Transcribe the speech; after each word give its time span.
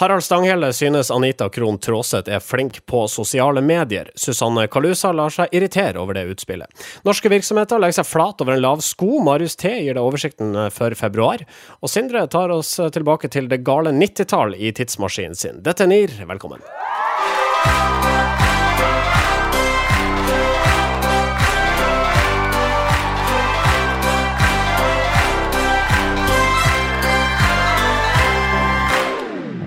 Harald 0.00 0.24
Stanghelle 0.24 0.72
synes 0.72 1.10
Anita 1.10 1.48
Krohn 1.48 1.78
Traaseth 1.78 2.30
er 2.32 2.40
flink 2.40 2.86
på 2.86 3.02
sosiale 3.08 3.60
medier. 3.60 4.08
Susanne 4.14 4.64
Kalusa 4.72 5.10
lar 5.12 5.28
seg 5.34 5.52
irritere 5.52 6.00
over 6.00 6.16
det 6.16 6.22
utspillet. 6.32 6.72
Norske 7.04 7.28
virksomheter 7.28 7.76
legger 7.76 7.98
seg 7.98 8.08
flat 8.08 8.40
over 8.40 8.56
en 8.56 8.62
lav 8.64 8.80
sko. 8.80 9.20
Marius 9.20 9.60
T 9.60 9.68
gir 9.68 9.98
det 9.98 10.00
oversikten 10.00 10.56
for 10.72 10.96
februar. 10.96 11.44
Og 11.84 11.92
Sindre 11.92 12.24
tar 12.32 12.48
oss 12.56 12.78
tilbake 12.96 13.28
til 13.28 13.52
det 13.52 13.60
gale 13.60 13.92
90-tall 13.92 14.56
i 14.56 14.72
tidsmaskinen 14.72 15.36
sin. 15.36 15.60
Dette 15.68 15.84
er 15.84 15.92
NIR, 15.92 16.16
velkommen. 16.32 16.64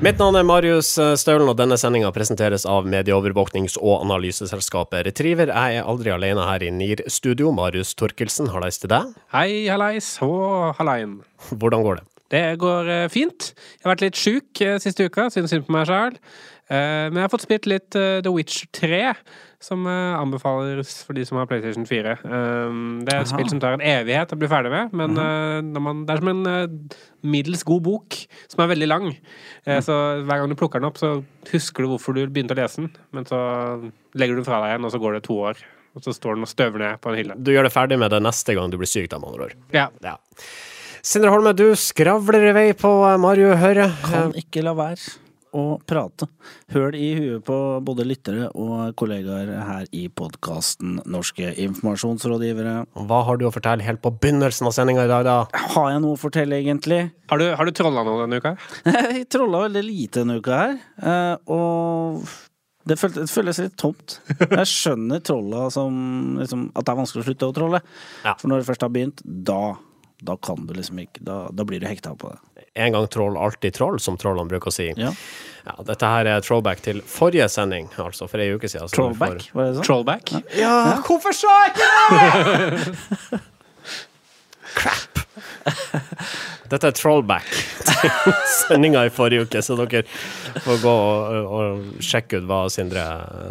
Mitt 0.04 0.18
navn 0.20 0.36
er 0.36 0.44
Marius 0.44 0.90
Staulen, 1.22 1.48
og 1.48 1.56
denne 1.56 1.78
sendinga 1.80 2.10
presenteres 2.12 2.66
av 2.68 2.84
medieovervåknings- 2.92 3.78
og 3.80 4.02
analyseselskapet 4.02 5.06
Retriever. 5.08 5.48
Jeg 5.48 5.78
er 5.80 5.88
aldri 5.88 6.12
alene 6.12 6.44
her 6.44 6.66
i 6.66 6.72
NIR-studio. 6.76 7.54
Marius 7.56 7.94
Torkelsen, 7.96 8.50
hallais 8.52 8.82
til 8.82 8.92
deg. 8.92 9.14
Hei, 9.32 9.70
hallais 9.72 10.10
og 10.26 10.74
hallein. 10.76 11.22
Hvordan 11.54 11.86
går 11.88 12.02
det? 12.02 12.04
Det 12.36 12.44
går 12.60 12.92
eh, 12.92 13.06
fint. 13.14 13.54
Jeg 13.56 13.86
har 13.86 13.94
vært 13.94 14.04
litt 14.04 14.20
sjuk 14.20 14.64
eh, 14.66 14.76
siste 14.84 15.08
uka, 15.08 15.30
siden 15.32 15.48
synd 15.48 15.70
på 15.70 15.78
meg 15.78 15.88
sjøl. 15.88 16.20
Men 16.74 17.20
jeg 17.20 17.26
har 17.28 17.32
fått 17.32 17.44
spilt 17.44 17.68
litt 17.70 17.90
The 17.94 18.32
Witch 18.34 18.64
3, 18.74 19.12
som 19.64 19.86
anbefales 19.88 20.92
for 21.08 21.16
de 21.16 21.24
som 21.28 21.40
har 21.40 21.48
PlayStation 21.48 21.86
4. 21.88 22.16
Det 22.24 23.14
er 23.14 23.22
et 23.22 23.22
Aha. 23.22 23.30
spill 23.32 23.48
som 23.52 23.62
tar 23.64 23.78
en 23.78 23.86
evighet 23.94 24.34
å 24.36 24.40
bli 24.40 24.50
ferdig 24.52 24.74
med, 24.74 24.92
men 25.00 25.16
man, 25.80 26.02
det 26.04 26.18
er 26.18 26.24
som 26.24 26.32
en 26.34 26.90
middels 27.24 27.64
god 27.68 27.86
bok 27.86 28.18
som 28.52 28.66
er 28.66 28.74
veldig 28.74 28.90
lang. 28.92 29.08
Så 29.88 29.96
hver 30.28 30.42
gang 30.42 30.52
du 30.52 30.58
plukker 30.60 30.84
den 30.84 30.90
opp, 30.90 31.00
så 31.00 31.14
husker 31.54 31.86
du 31.88 31.94
hvorfor 31.94 32.18
du 32.18 32.26
begynte 32.28 32.58
å 32.58 32.60
lese 32.60 32.84
den, 32.84 32.92
men 33.16 33.30
så 33.30 33.40
legger 34.20 34.36
du 34.36 34.44
den 34.44 34.50
fra 34.50 34.60
deg 34.66 34.74
igjen, 34.74 34.90
og 34.90 34.94
så 34.94 35.02
går 35.06 35.18
det 35.18 35.24
to 35.30 35.40
år. 35.48 35.64
Og 35.94 36.02
så 36.02 36.14
står 36.16 36.38
den 36.38 36.48
og 36.48 36.50
støver 36.50 36.82
ned 36.82 37.02
på 37.02 37.12
en 37.12 37.20
hylle. 37.22 37.36
Du 37.38 37.52
gjør 37.54 37.68
det 37.68 37.74
ferdig 37.74 38.00
med 38.02 38.10
det 38.14 38.24
neste 38.26 38.56
gang 38.58 38.72
du 38.74 38.80
blir 38.82 38.90
syk, 38.90 39.12
da, 39.12 39.20
med 39.22 39.30
andre 39.30 39.50
ord. 39.50 39.58
Ja. 39.76 39.90
ja. 40.04 40.18
Sindre 41.06 41.34
Holme, 41.34 41.54
du 41.54 41.68
skravler 41.78 42.50
i 42.50 42.56
vei 42.56 42.70
på 42.80 42.90
Mario 43.22 43.54
Høre. 43.60 43.92
Kan 44.08 44.34
ikke 44.40 44.64
la 44.66 44.74
være 44.78 45.23
å 45.54 45.64
prate. 45.88 46.28
Høl 46.74 46.96
i 46.98 47.10
huet 47.18 47.44
på 47.48 47.58
både 47.86 48.06
lyttere 48.08 48.50
og 48.58 48.96
kollegaer 49.00 49.52
her 49.68 49.90
i 49.96 50.08
podkasten 50.10 51.00
Norske 51.10 51.54
informasjonsrådgivere. 51.66 52.76
Hva 53.10 53.20
har 53.28 53.40
du 53.40 53.48
å 53.48 53.54
fortelle 53.54 53.86
helt 53.86 54.02
på 54.04 54.14
begynnelsen 54.18 54.70
av 54.70 54.76
sendinga 54.76 55.06
i 55.06 55.12
dag, 55.12 55.28
da? 55.28 55.66
Har 55.76 55.92
jeg 55.94 56.02
noe 56.04 56.18
å 56.18 56.22
fortelle, 56.22 56.60
egentlig? 56.62 57.04
Har 57.32 57.42
du, 57.42 57.48
har 57.58 57.70
du 57.70 57.76
trolla 57.76 58.06
noe 58.08 58.26
denne 58.26 58.42
uka? 58.42 58.56
jeg 58.94 59.30
trolla 59.32 59.68
veldig 59.68 59.86
lite 59.86 60.24
denne 60.24 60.40
uka 60.42 60.60
her. 60.60 60.76
Eh, 61.04 61.54
og 61.54 62.26
det 62.90 62.98
føles, 63.00 63.22
det 63.22 63.32
føles, 63.32 63.64
litt 63.64 63.80
tomt. 63.80 64.18
Jeg 64.42 64.68
skjønner 64.68 65.24
trolla 65.24 65.70
som 65.72 65.96
liksom, 66.42 66.68
At 66.76 66.84
det 66.84 66.92
er 66.92 67.00
vanskelig 67.00 67.24
å 67.24 67.28
slutte 67.30 67.48
å 67.48 67.56
trolle. 67.56 67.80
Ja. 68.26 68.36
For 68.36 68.52
når 68.52 68.62
det 68.62 68.72
først 68.74 68.84
har 68.84 68.92
begynt, 68.92 69.24
da 69.24 69.76
da 70.24 70.38
kan 70.38 70.68
du 70.68 70.74
liksom 70.74 71.00
ikke 71.04 71.24
Da, 71.28 71.38
da 71.52 71.66
blir 71.68 71.82
du 71.84 71.88
hekta 71.88 72.16
på 72.16 72.32
det. 72.32 72.40
En 72.74 72.96
gang 72.96 73.08
troll, 73.08 73.38
alltid 73.38 73.76
troll, 73.76 74.00
som 74.02 74.18
trollene 74.18 74.50
bruker 74.50 74.72
å 74.72 74.74
si. 74.74 74.88
Ja. 74.98 75.12
ja. 75.68 75.76
dette 75.86 76.10
her 76.10 76.30
er 76.32 76.46
throwback 76.46 76.82
til 76.82 77.04
forrige 77.06 77.46
sending, 77.54 77.90
altså 78.02 78.26
for 78.30 78.42
ei 78.42 78.50
uke 78.56 78.72
siden. 78.72 78.90
Trollback, 78.94 79.46
var 79.54 79.70
det 79.70 79.76
sånn? 79.78 79.86
Trollback? 79.86 80.34
Ja, 80.58 80.74
ja. 80.90 81.00
hvorfor 81.06 81.38
sa 81.38 81.54
jeg 81.62 81.76
ikke 81.76 81.90
det?! 81.94 83.42
Crap! 84.80 85.03
Dette 86.74 86.90
er 86.90 86.96
trollback 86.98 87.50
til 87.86 88.34
sendinga 88.58 89.06
i 89.06 89.12
forrige 89.14 89.46
uke, 89.46 89.62
så 89.62 89.78
dere 89.78 90.04
får 90.64 90.82
gå 90.84 90.94
og, 90.94 91.54
og 91.58 92.04
sjekke 92.04 92.42
ut 92.42 92.48
hva 92.50 92.64
Sindre 92.74 93.04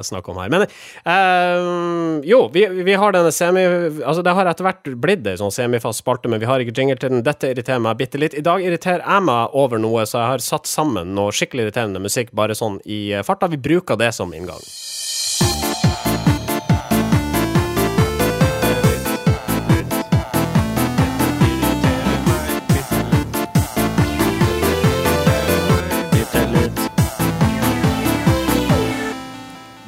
snakker 0.03 0.34
om 0.34 0.41
her. 0.42 0.53
Men 0.53 0.67
eh, 0.67 2.27
jo, 2.29 2.45
vi, 2.55 2.67
vi, 2.83 2.97
har 2.98 3.14
denne 3.14 3.33
semi... 3.34 3.64
Altså, 4.03 4.25
det 4.27 4.34
har 4.37 4.51
etter 4.51 4.67
hvert 4.67 4.92
blitt 5.02 5.27
ei 5.30 5.39
sånn 5.41 5.55
semifast 5.55 6.02
spalte, 6.02 6.30
men 6.33 6.42
vi 6.42 6.51
har 6.51 6.63
ikke 6.63 6.74
jingle 6.79 6.98
til 6.98 7.14
den. 7.14 7.24
Dette 7.27 7.52
irriterer 7.52 7.83
meg 7.85 8.01
bitte 8.01 8.20
litt. 8.20 8.36
I 8.39 8.45
dag 8.45 8.64
irriterer 8.64 9.05
jeg 9.05 9.29
meg 9.29 9.58
over 9.58 9.83
noe, 9.83 10.07
så 10.08 10.19
jeg 10.19 10.35
har 10.35 10.46
satt 10.51 10.70
sammen 10.70 11.14
noe 11.17 11.35
skikkelig 11.35 11.69
irriterende 11.69 12.02
musikk 12.02 12.35
bare 12.36 12.58
sånn 12.58 12.80
i 12.85 13.05
farta. 13.27 13.51
Vi 13.52 13.61
bruker 13.63 14.01
det 14.01 14.13
som 14.17 14.35
inngang. 14.35 14.63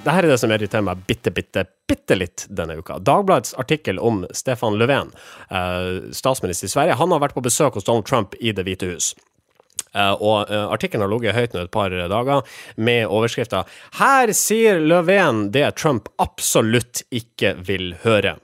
Dette 0.04 0.20
er 0.20 0.26
det 0.28 0.36
som 0.36 0.52
irriterer 0.52 0.84
meg 0.84 1.04
bitte, 1.08 1.30
bitte, 1.32 1.62
bitte 1.88 2.16
litt 2.18 2.42
denne 2.52 2.76
uka. 2.76 2.98
Dagbladets 3.00 3.54
artikkel 3.56 3.96
om 3.96 4.26
Stefan 4.36 4.76
Löfven, 4.76 5.14
eh, 5.48 6.10
statsminister 6.12 6.68
i 6.68 6.72
Sverige, 6.74 6.98
han 7.00 7.12
har 7.12 7.22
vært 7.22 7.34
på 7.34 7.44
besøk 7.44 7.78
hos 7.78 7.88
Donald 7.88 8.04
Trump 8.04 8.34
i 8.40 8.52
Det 8.52 8.66
hvite 8.66 8.90
hus. 8.90 9.14
Uh, 9.94 10.12
og 10.18 10.50
uh, 10.50 10.72
Artikkelen 10.74 11.04
har 11.04 11.10
ligget 11.10 11.36
høyt 11.36 11.52
nå 11.54 11.62
et 11.62 11.70
par 11.70 11.90
dager, 11.90 12.42
med 12.76 13.06
overskrifta 13.06 13.62
'Her 13.94 14.32
sier 14.34 14.80
Löfven 14.82 15.52
det 15.54 15.76
Trump 15.76 16.08
absolutt 16.18 17.02
ikke 17.10 17.54
vil 17.62 17.94
høre'. 18.02 18.36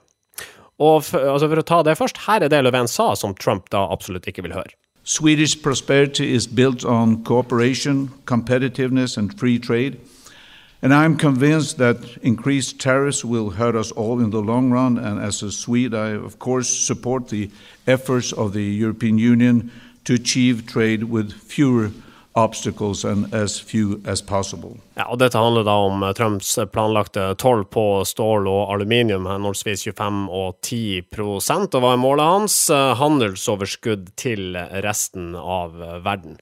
Og 0.79 1.03
for, 1.03 1.19
altså 1.19 1.49
for 1.51 1.59
å 1.59 1.67
ta 1.67 1.83
det 1.83 1.97
først, 1.99 2.23
her 2.25 2.41
er 2.41 2.49
det 2.49 2.63
Löfven 2.63 2.87
sa 2.87 3.13
som 3.15 3.35
Trump 3.35 3.69
da 3.69 3.83
absolutt 3.91 4.25
ikke 4.25 4.47
vil 4.47 4.55
høre. 4.55 4.73
Swedish 5.03 5.61
prosperity 5.61 6.33
is 6.33 6.47
built 6.47 6.85
on 6.85 7.23
cooperation, 7.23 8.09
competitiveness 8.25 9.17
and 9.17 9.37
free 9.37 9.59
trade. 9.59 9.99
And 10.83 10.93
I'm 10.93 11.15
convinced 11.15 11.77
that 11.77 12.17
increased 12.23 12.79
tariffs 12.79 13.23
will 13.23 13.51
hurt 13.51 13.75
us 13.75 13.91
all 13.91 14.19
in 14.19 14.31
the 14.31 14.41
long 14.41 14.71
run. 14.71 14.97
And 14.97 15.19
as 15.19 15.43
a 15.43 15.51
Swede, 15.51 15.93
I 15.93 16.15
of 16.15 16.39
course 16.39 16.69
support 16.69 17.29
the 17.29 17.51
efforts 17.85 18.33
of 18.33 18.53
the 18.53 18.63
European 18.63 19.19
Union 19.19 19.71
to 20.05 20.15
achieve 20.15 20.65
trade 20.65 21.03
with 21.03 21.33
fewer 21.33 21.91
and 22.33 23.33
as 23.33 23.59
few 23.59 24.01
as. 24.05 24.23
Ja, 24.95 25.05
og 25.09 25.19
Dette 25.19 25.37
handler 25.37 25.63
da 25.63 25.73
om 25.75 26.03
eh, 26.03 26.13
Trumps 26.13 26.59
planlagte 26.71 27.35
toll 27.35 27.65
på 27.65 28.05
stål 28.05 28.47
og 28.47 28.71
aluminium, 28.73 29.25
henholdsvis 29.27 29.83
25 29.83 30.29
og 30.29 30.55
10% 30.63 31.75
og 31.75 31.83
hva 31.83 31.91
er 31.91 31.99
målet 31.99 32.25
hans? 32.25 32.69
Eh, 32.71 32.93
handelsoverskudd 32.95 34.13
til 34.15 34.55
resten 34.55 35.35
av 35.35 35.75
verden. 36.05 36.39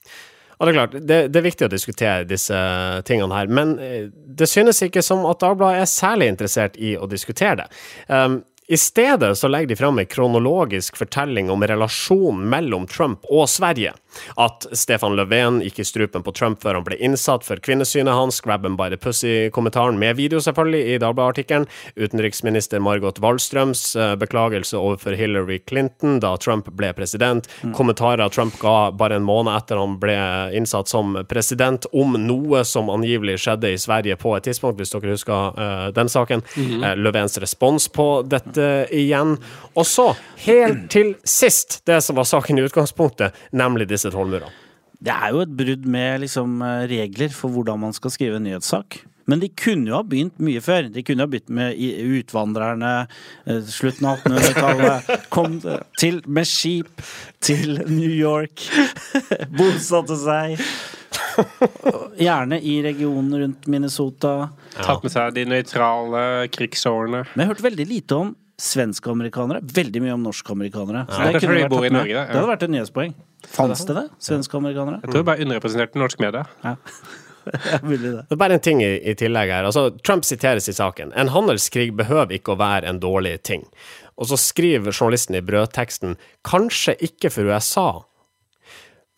Og 0.59 0.67
det 0.67 0.71
er 0.73 0.75
klart, 0.75 0.95
det, 1.07 1.17
det, 1.31 1.39
er 1.39 1.45
viktig 1.45 1.67
å 1.69 1.71
diskutere 1.71 2.27
disse 2.27 2.59
tingene 3.07 3.35
her, 3.35 3.47
men 3.47 3.77
eh, 3.79 4.09
det 4.11 4.49
synes 4.51 4.81
ikke 4.83 5.03
som 5.05 5.23
at 5.29 5.39
Dagbladet 5.39 5.85
er 5.85 5.91
særlig 5.91 6.27
interessert 6.33 6.75
i 6.75 6.97
å 6.99 7.07
diskutere 7.07 7.61
det. 7.61 7.67
Um, 8.11 8.41
i 8.69 8.77
stedet 8.77 9.31
så 9.39 9.49
legger 9.49 9.71
de 9.71 9.77
fram 9.79 9.97
en 9.97 10.05
kronologisk 10.05 10.99
fortelling 10.99 11.47
om 11.49 11.63
relasjonen 11.65 12.43
mellom 12.51 12.85
Trump 12.91 13.23
og 13.31 13.47
Sverige. 13.49 13.95
At 14.37 14.65
Stefan 14.71 15.15
Löfven 15.15 15.61
gikk 15.63 15.79
i 15.79 15.85
strupen 15.87 16.23
på 16.23 16.31
Trump 16.31 16.63
før 16.63 16.79
han 16.79 16.85
ble 16.87 16.97
innsatt 17.03 17.45
for 17.47 17.61
kvinnesynet 17.63 18.13
hans, 18.13 18.41
grab 18.41 18.65
him 18.65 18.77
by 18.79 18.89
the 18.89 18.97
pussy-kommentaren 18.97 19.99
med 19.99 20.15
video, 20.19 20.41
selvfølgelig, 20.43 20.81
i 20.95 20.99
Dagbladet-artikkelen. 21.01 21.67
Utenriksminister 21.95 22.79
Margot 22.83 23.19
Wallstrøms 23.19 23.83
uh, 23.95 24.15
beklagelse 24.19 24.77
overfor 24.77 25.17
Hillary 25.19 25.59
Clinton 25.67 26.19
da 26.23 26.35
Trump 26.37 26.69
ble 26.77 26.91
president. 26.97 27.49
Mm. 27.63 27.73
Kommentarer 27.77 28.29
Trump 28.33 28.57
ga 28.61 28.91
bare 28.91 29.19
en 29.19 29.27
måned 29.27 29.53
etter 29.55 29.79
han 29.79 29.97
ble 30.01 30.17
innsatt 30.57 30.89
som 30.91 31.17
president, 31.29 31.87
om 31.93 32.17
noe 32.19 32.63
som 32.67 32.89
angivelig 32.93 33.39
skjedde 33.43 33.73
i 33.73 33.79
Sverige 33.81 34.17
på 34.19 34.35
et 34.37 34.47
tidspunkt, 34.49 34.79
hvis 34.79 34.93
dere 34.95 35.15
husker 35.15 35.59
uh, 35.59 35.87
den 35.95 36.09
saken. 36.09 36.43
Mm 36.55 36.67
-hmm. 36.67 36.85
uh, 36.85 36.95
Löfvens 37.03 37.37
respons 37.41 37.87
på 37.87 38.21
dette 38.21 38.87
igjen. 38.91 39.37
Og 39.75 39.85
så, 39.85 40.15
helt 40.37 40.89
til 40.91 41.15
sist, 41.23 41.81
det 41.85 42.01
som 42.01 42.15
var 42.15 42.23
saken 42.23 42.59
i 42.59 42.61
utgangspunktet, 42.61 43.33
nemlig 43.51 43.87
disse 43.99 44.15
tollmurene. 44.15 44.51
Det 44.99 45.13
er 45.13 45.31
jo 45.31 45.43
et 45.45 45.51
brudd 45.55 45.85
med 45.87 46.25
liksom, 46.25 46.57
regler 46.91 47.31
for 47.31 47.53
hvordan 47.53 47.79
man 47.85 47.95
skal 47.95 48.11
skrive 48.11 48.39
en 48.39 48.47
nyhetssak. 48.47 49.03
Men 49.29 49.41
de 49.43 49.49
kunne 49.53 49.91
jo 49.91 49.97
ha 49.99 50.05
begynt 50.05 50.39
mye 50.41 50.61
før. 50.63 50.87
De 50.89 51.03
kunne 51.05 51.25
ha 51.25 51.29
begynt 51.29 51.51
med 51.53 51.77
utvandrerne, 52.17 52.93
eh, 53.45 53.59
slutten 53.69 54.07
av 54.09 54.23
1800-tallet. 54.23 55.11
Kom 55.35 55.59
til 55.99 56.21
med 56.25 56.49
skip 56.49 57.03
til 57.45 57.83
New 57.91 58.09
York. 58.09 58.65
Bosatte 59.59 60.17
seg. 60.17 60.63
Gjerne 62.19 62.59
i 62.59 62.79
regionen 62.85 63.37
rundt 63.43 63.69
Minnesota. 63.69 64.33
Ja. 64.73 64.81
Tatt 64.81 65.05
med 65.05 65.13
seg 65.13 65.37
de 65.37 65.45
nøytrale 65.53 66.23
krigsårene. 66.55 67.25
Men 67.33 67.45
jeg 67.45 67.53
hørte 67.53 67.69
veldig 67.69 67.89
lite 67.93 68.23
om 68.25 68.33
svenske-amerikanere. 68.59 69.63
Veldig 69.75 70.03
mye 70.03 70.17
om 70.17 70.27
norske 70.27 70.53
amerikanere. 70.53 71.05
Ja, 71.07 71.31
det, 71.31 71.41
det, 71.41 71.89
det, 71.89 72.19
hadde 72.27 72.45
vært 72.49 72.67
et 72.67 72.73
nyhetspoeng. 72.73 73.15
Fantes 73.47 73.85
det 73.87 73.95
det? 73.95 74.05
Svenske-amerikanere? 74.23 74.99
Jeg 75.03 75.13
tror 75.13 75.23
det 75.23 75.29
bare 75.31 75.47
underrepresentert 75.47 75.95
i 75.95 76.03
norsk 76.03 76.21
media. 76.23 76.43
Ja. 76.65 76.75
det. 77.89 78.11
er 78.29 78.39
bare 78.39 78.59
en 78.59 78.63
ting 78.63 78.83
i, 78.83 78.91
i, 78.99 79.15
tillegg 79.17 79.53
her. 79.53 79.67
Altså, 79.69 79.89
Trump 80.03 80.27
siteres 80.27 80.69
i 80.69 80.75
saken. 80.75 81.13
En 81.17 81.31
handelskrig 81.33 81.91
behøver 81.97 82.35
ikke 82.37 82.53
å 82.53 82.59
være 82.59 82.91
en 82.91 83.01
dårlig 83.01 83.37
ting. 83.47 83.65
Og 84.19 84.29
så 84.29 84.37
skriver 84.39 84.91
journalisten 84.91 85.39
i 85.39 85.43
brødteksten 85.45 86.17
kanskje 86.47 86.97
ikke 87.07 87.31
for 87.31 87.49
USA, 87.49 87.89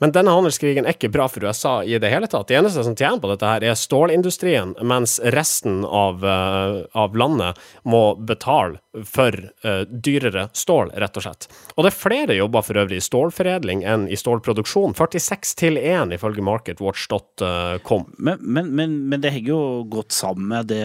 Men 0.02 0.14
denne 0.16 0.34
handelskrigen 0.34 0.88
er 0.88 0.96
ikke 0.96 1.12
bra 1.14 1.28
for 1.30 1.46
USA 1.46 1.76
i 1.86 2.00
det 2.02 2.10
hele 2.10 2.26
tatt. 2.30 2.50
De 2.50 2.58
eneste 2.58 2.82
som 2.86 2.96
tjener 2.98 3.22
på 3.22 3.30
dette, 3.30 3.46
her 3.46 3.66
er 3.70 3.78
stålindustrien, 3.78 4.74
mens 4.82 5.20
resten 5.36 5.84
av, 5.86 6.26
uh, 6.26 6.82
av 6.98 7.18
landet 7.18 7.60
må 7.86 8.16
betale 8.18 8.82
for 9.08 9.38
uh, 9.64 9.84
dyrere 9.86 10.48
stål, 10.58 10.92
rett 11.00 11.22
og 11.22 11.28
slett. 11.28 11.48
Og 11.76 11.86
det 11.86 11.92
er 11.92 12.00
flere 12.00 12.40
jobber 12.40 12.66
for 12.66 12.82
øvrig 12.82 12.98
i 12.98 13.06
stålforedling 13.06 13.86
enn 13.88 14.08
i 14.10 14.18
stålproduksjon. 14.18 14.98
46 14.98 15.54
til 15.62 15.78
1 15.78 16.18
ifølge 16.18 16.44
marketwatch.com. 16.50 18.10
Men, 18.18 18.42
men, 18.42 18.74
men, 18.74 18.98
men, 19.06 19.22
det 19.22 19.36
henger 19.38 19.54
jo 19.54 19.64
godt 19.94 20.18
sammen 20.18 20.50
med 20.50 20.72
det 20.74 20.82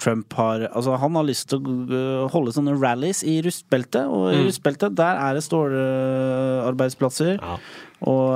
Trump 0.00 0.32
har 0.38 0.64
Altså, 0.70 0.96
han 0.98 1.16
har 1.18 1.26
lyst 1.28 1.50
til 1.52 1.60
å 1.60 2.28
holde 2.32 2.54
sånne 2.54 2.78
rallies 2.80 3.20
i 3.28 3.42
rustbeltet, 3.44 4.08
og 4.08 4.30
i 4.32 4.40
mm. 4.40 4.46
rustbeltet 4.48 4.96
der 4.96 5.20
er 5.20 5.36
det 5.36 5.44
stålarbeidsplasser. 5.44 7.36
Ja. 7.36 7.58
Og, 8.10 8.34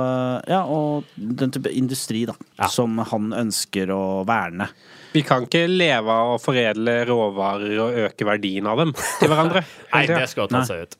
ja, 0.49 0.63
og 0.65 1.09
den 1.15 1.53
type 1.53 1.71
industri 1.75 2.23
da, 2.29 2.35
som 2.71 2.97
han 3.11 3.33
ønsker 3.37 3.91
å 3.93 4.01
verne. 4.27 4.69
Vi 5.13 5.23
kan 5.25 5.47
ikke 5.47 5.65
leve 5.69 6.13
av 6.13 6.35
å 6.35 6.39
foredle 6.41 6.99
råvarer 7.09 7.77
og 7.81 7.99
øke 8.05 8.27
verdien 8.27 8.67
av 8.69 8.83
dem 8.83 8.93
til 8.93 9.31
hverandre. 9.31 9.63
Nei, 9.93 10.03
det 10.09 10.25
skal 10.29 10.49
ta 10.51 10.61
seg 10.67 10.85
ut. 10.85 10.97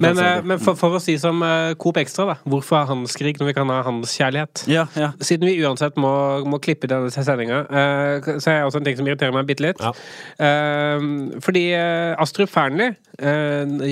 Men, 0.00 0.16
eh, 0.16 0.38
men 0.46 0.60
for, 0.62 0.78
for, 0.78 0.96
å 0.96 1.00
si 1.02 1.16
som 1.20 1.42
uh, 1.44 1.72
Coop 1.80 1.98
Extra, 2.00 2.24
da. 2.30 2.36
Hvorfor 2.48 2.78
ha 2.78 2.84
handelskrig 2.88 3.34
når 3.40 3.50
vi 3.50 3.54
kan 3.58 3.72
ha 3.72 3.80
handelskjærlighet? 3.84 4.64
Ja, 4.70 4.86
ja. 4.96 5.10
Siden 5.20 5.50
vi 5.50 5.58
uansett 5.60 5.98
må, 6.00 6.12
må 6.48 6.60
klippe 6.62 6.88
denne 6.90 7.12
sendinga, 7.12 7.60
uh, 7.68 8.30
så 8.40 8.54
er 8.54 8.60
det 8.62 8.70
også 8.70 8.80
en 8.80 8.88
ting 8.88 8.96
som 9.00 9.10
irriterer 9.10 9.36
meg 9.36 9.50
bitte 9.50 9.66
litt. 9.66 9.84
Ja. 9.84 9.92
Uh, 10.40 11.36
fordi 11.44 11.66
Astrup 12.20 12.52
Fearnley, 12.52 12.96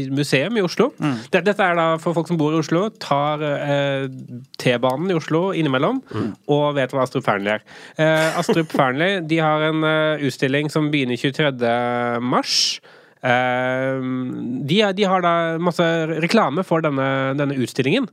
museum 0.09 0.57
i 0.57 0.63
Oslo 0.65 0.87
mm. 0.97 1.27
Dette 1.35 1.53
er 1.61 1.75
da 1.77 1.83
for 2.01 2.17
folk 2.17 2.31
som 2.31 2.39
bor 2.41 2.55
i 2.55 2.61
Oslo, 2.63 2.87
tar 3.03 3.43
T-banen 4.57 5.13
i 5.13 5.17
Oslo 5.19 5.51
innimellom 5.53 5.99
mm. 6.01 6.31
og 6.55 6.79
vet 6.79 6.95
hva 6.97 7.05
Astrup 7.05 7.27
Fearnley 7.27 7.59
er. 7.59 7.67
Astrup 8.41 8.73
Fearnley 8.73 9.18
de 9.27 9.41
har 9.43 9.65
en 9.69 9.83
uh, 9.85 10.23
utstilling 10.25 10.71
som 10.73 10.91
begynner 10.93 11.19
23. 11.19 11.51
mars. 12.25 12.79
Uh, 13.19 13.99
de, 14.69 14.79
de, 14.95 15.07
har 15.11 15.25
da 15.25 15.35
masse 15.63 15.85
reklame 16.23 16.65
for 16.67 16.85
denne, 16.85 17.09
denne 17.39 17.57
utstillingen. 17.59 18.07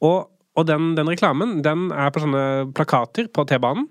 Og, 0.00 0.26
og 0.58 0.66
den, 0.66 0.94
den, 0.98 1.10
reklamen 1.10 1.60
den 1.66 1.88
er 1.94 2.10
på 2.14 2.24
sånne 2.24 2.44
plakater 2.76 3.30
på 3.30 3.46
T-banen. 3.48 3.88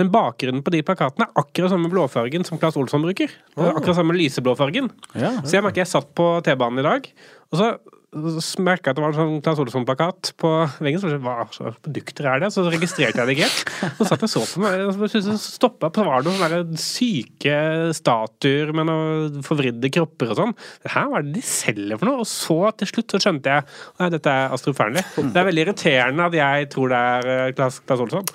Men 0.00 0.08
bakgrunnen 0.14 0.62
på 0.64 0.72
de 0.72 0.80
plakatene 0.86 1.26
er 1.26 1.42
akkurat 1.42 1.74
samme 1.74 1.90
blåfargen 1.92 2.46
som 2.48 2.56
Claes 2.60 2.78
Olsson 2.80 3.02
bruker. 3.04 3.32
Akkurat 3.58 3.98
samme 3.98 4.16
lyseblåfargen. 4.16 4.88
Ja, 5.12 5.26
ja. 5.26 5.32
Så 5.44 5.58
jeg 5.58 5.66
merker 5.66 5.82
jeg 5.82 5.92
satt 5.92 6.08
på 6.16 6.32
T-banen 6.46 6.80
i 6.80 6.86
dag, 6.86 7.10
og 7.50 7.60
så 7.60 7.74
så 8.10 8.62
merka 8.66 8.90
jeg 8.90 8.96
at 8.96 8.98
det 8.98 9.02
var 9.04 9.12
en 9.12 9.18
sånn 9.20 9.42
Claes 9.44 9.60
Olsson-plakat 9.62 10.30
på 10.40 10.48
veggen. 10.82 10.98
Så 10.98 11.12
hva 11.22 11.44
slags 11.54 11.78
produkter 11.84 12.26
er 12.26 12.42
det? 12.42 12.48
Så 12.50 12.64
registrerte 12.66 13.22
jeg 13.22 13.28
det 13.28 13.36
ikke 13.36 13.46
helt. 13.46 13.94
Så 14.00 14.06
satt 14.08 14.24
jeg 14.24 14.32
så 14.32 14.42
på 14.50 14.62
meg, 14.64 14.82
og 14.88 15.12
så 15.12 15.36
stoppa 15.38 15.92
så 15.94 16.06
var 16.08 16.24
det 16.26 16.34
noen 16.40 16.80
syke 16.80 17.54
statuer 17.94 18.72
med 18.74 18.88
noen 18.90 19.44
forvridde 19.46 19.92
kropper 19.94 20.34
og 20.34 20.40
sånn. 20.40 20.56
Hæ, 20.82 21.04
hva 21.06 21.20
er 21.20 21.28
det 21.28 21.36
de 21.38 21.44
selger 21.46 22.00
for 22.00 22.10
noe? 22.10 22.24
Og 22.24 22.30
så 22.30 22.58
til 22.80 22.90
slutt 22.90 23.14
så 23.14 23.22
skjønte 23.22 23.54
jeg 23.54 23.66
at 23.70 24.16
dette 24.16 24.34
er 24.34 24.56
Astrup 24.56 24.78
Fearnley. 24.80 25.06
Det 25.20 25.38
er 25.38 25.48
veldig 25.52 25.66
irriterende 25.68 26.26
at 26.26 26.38
jeg 26.40 26.70
tror 26.74 26.90
det 26.90 27.04
er 27.14 27.30
eh, 27.36 27.52
Claes 27.54 27.78
Olsson. 27.94 28.26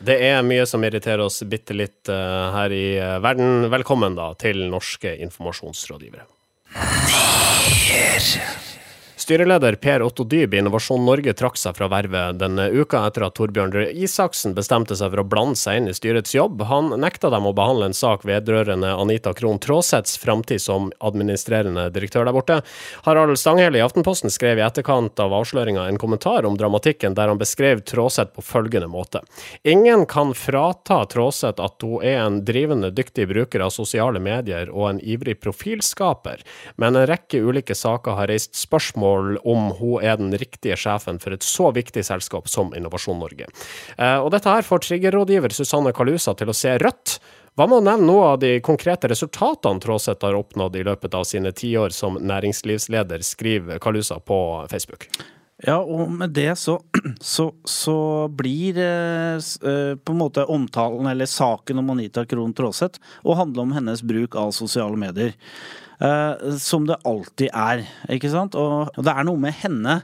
Det 0.00 0.16
er 0.30 0.40
mye 0.46 0.64
som 0.64 0.80
irriterer 0.86 1.20
oss 1.26 1.42
bitte 1.44 1.76
litt 1.76 2.08
uh, 2.08 2.48
her 2.56 2.72
i 2.72 2.86
uh, 2.96 3.18
verden. 3.20 3.68
Velkommen 3.68 4.16
da 4.16 4.30
til 4.40 4.64
norske 4.72 5.12
informasjonsrådgivere. 5.28 6.24
Nier. 8.00 8.69
Styreleder 9.20 9.74
Per 9.74 10.02
Otto 10.02 10.24
Dyb 10.24 10.54
i 10.54 10.58
Innovasjon 10.58 11.02
Norge 11.04 11.34
trakk 11.36 11.58
seg 11.60 11.74
fra 11.76 11.90
vervet 11.92 12.38
denne 12.40 12.70
uka 12.72 13.02
etter 13.04 13.26
at 13.26 13.34
Torbjørn 13.36 13.74
Røe 13.74 13.90
Isaksen 13.92 14.54
bestemte 14.56 14.96
seg 14.96 15.10
for 15.12 15.20
å 15.20 15.24
blande 15.28 15.60
seg 15.60 15.76
inn 15.76 15.90
i 15.90 15.92
styrets 15.92 16.32
jobb. 16.32 16.62
Han 16.70 16.88
nekta 17.02 17.28
dem 17.28 17.44
å 17.44 17.52
behandle 17.52 17.90
en 17.90 17.96
sak 17.96 18.24
vedrørende 18.24 18.94
Anita 18.94 19.34
Krohn 19.36 19.60
Traaseths 19.60 20.16
framtid 20.22 20.62
som 20.64 20.88
administrerende 21.04 21.90
direktør 21.92 22.24
der 22.24 22.36
borte. 22.38 22.56
Harald 23.04 23.36
Stanghelle 23.36 23.76
i 23.76 23.82
Aftenposten 23.84 24.32
skrev 24.32 24.56
i 24.56 24.64
etterkant 24.64 25.20
av 25.20 25.36
avsløringa 25.36 25.84
en 25.84 26.00
kommentar 26.00 26.48
om 26.48 26.56
dramatikken 26.56 27.18
der 27.18 27.28
han 27.28 27.42
beskrev 27.44 27.84
Traaseth 27.84 28.32
på 28.38 28.46
følgende 28.46 28.88
måte. 28.88 29.20
Ingen 29.68 30.06
kan 30.08 30.32
frata 30.32 31.02
Traaseth 31.12 31.60
at 31.60 31.84
hun 31.84 32.00
er 32.00 32.22
en 32.22 32.40
drivende 32.48 32.88
dyktig 32.88 33.28
bruker 33.34 33.68
av 33.68 33.76
sosiale 33.76 34.24
medier 34.24 34.72
og 34.72 34.94
en 34.94 35.04
ivrig 35.04 35.36
profilskaper, 35.44 36.40
men 36.80 36.96
en 36.96 37.08
rekke 37.12 37.44
ulike 37.44 37.76
saker 37.76 38.16
har 38.16 38.32
reist 38.32 38.56
spørsmål 38.56 39.09
spørsmål 39.10 39.38
om 39.44 39.72
hun 39.78 40.02
er 40.02 40.16
den 40.16 40.32
riktige 40.32 40.76
sjefen 40.76 41.18
for 41.20 41.32
et 41.32 41.42
så 41.42 41.70
viktig 41.72 42.04
selskap 42.04 42.48
som 42.48 42.74
Innovasjon 42.74 43.18
Norge. 43.18 43.46
Eh, 43.98 44.18
og 44.18 44.30
dette 44.32 44.48
her 44.48 44.62
får 44.62 44.86
triggerrådgiver 44.86 45.52
Susanne 45.52 45.92
Kalusa 45.92 46.34
til 46.34 46.48
å 46.48 46.54
se 46.54 46.78
rødt. 46.78 47.20
Hva 47.56 47.66
med 47.66 47.80
å 47.80 47.84
nevne 47.84 48.06
noe 48.06 48.28
av 48.34 48.38
de 48.40 48.60
konkrete 48.60 49.08
resultatene 49.08 49.80
Tråseth 49.80 50.24
har 50.24 50.34
oppnådd 50.38 50.76
i 50.76 50.84
løpet 50.84 51.14
av 51.14 51.24
sine 51.24 51.52
tiår 51.52 51.90
som 51.90 52.16
næringslivsleder, 52.16 53.22
skriver 53.22 53.78
Kalusa 53.78 54.20
på 54.20 54.66
Facebook. 54.70 55.08
Ja, 55.66 55.76
og 55.82 56.08
med 56.08 56.32
det 56.32 56.54
så, 56.56 56.78
så, 57.20 57.50
så 57.68 58.28
blir 58.32 58.78
eh, 58.80 59.36
eh, 59.36 59.96
på 59.98 60.14
en 60.14 60.22
måte 60.22 60.46
omtalen, 60.48 61.10
eller 61.10 61.28
saken 61.28 61.82
om 61.82 61.90
Anita 61.92 62.24
Krohn 62.24 62.54
Traaseth, 62.56 63.00
å 63.22 63.36
handle 63.36 63.66
om 63.66 63.74
hennes 63.76 64.00
bruk 64.02 64.38
av 64.40 64.54
sosiale 64.56 64.96
medier. 64.96 65.34
Eh, 66.00 66.56
som 66.56 66.86
det 66.88 66.96
alltid 67.04 67.50
er, 67.52 67.84
ikke 68.12 68.30
sant? 68.32 68.56
Og, 68.56 68.88
det 68.96 69.12
er 69.12 69.26
noe 69.28 69.40
med 69.40 69.52
henne 69.60 69.98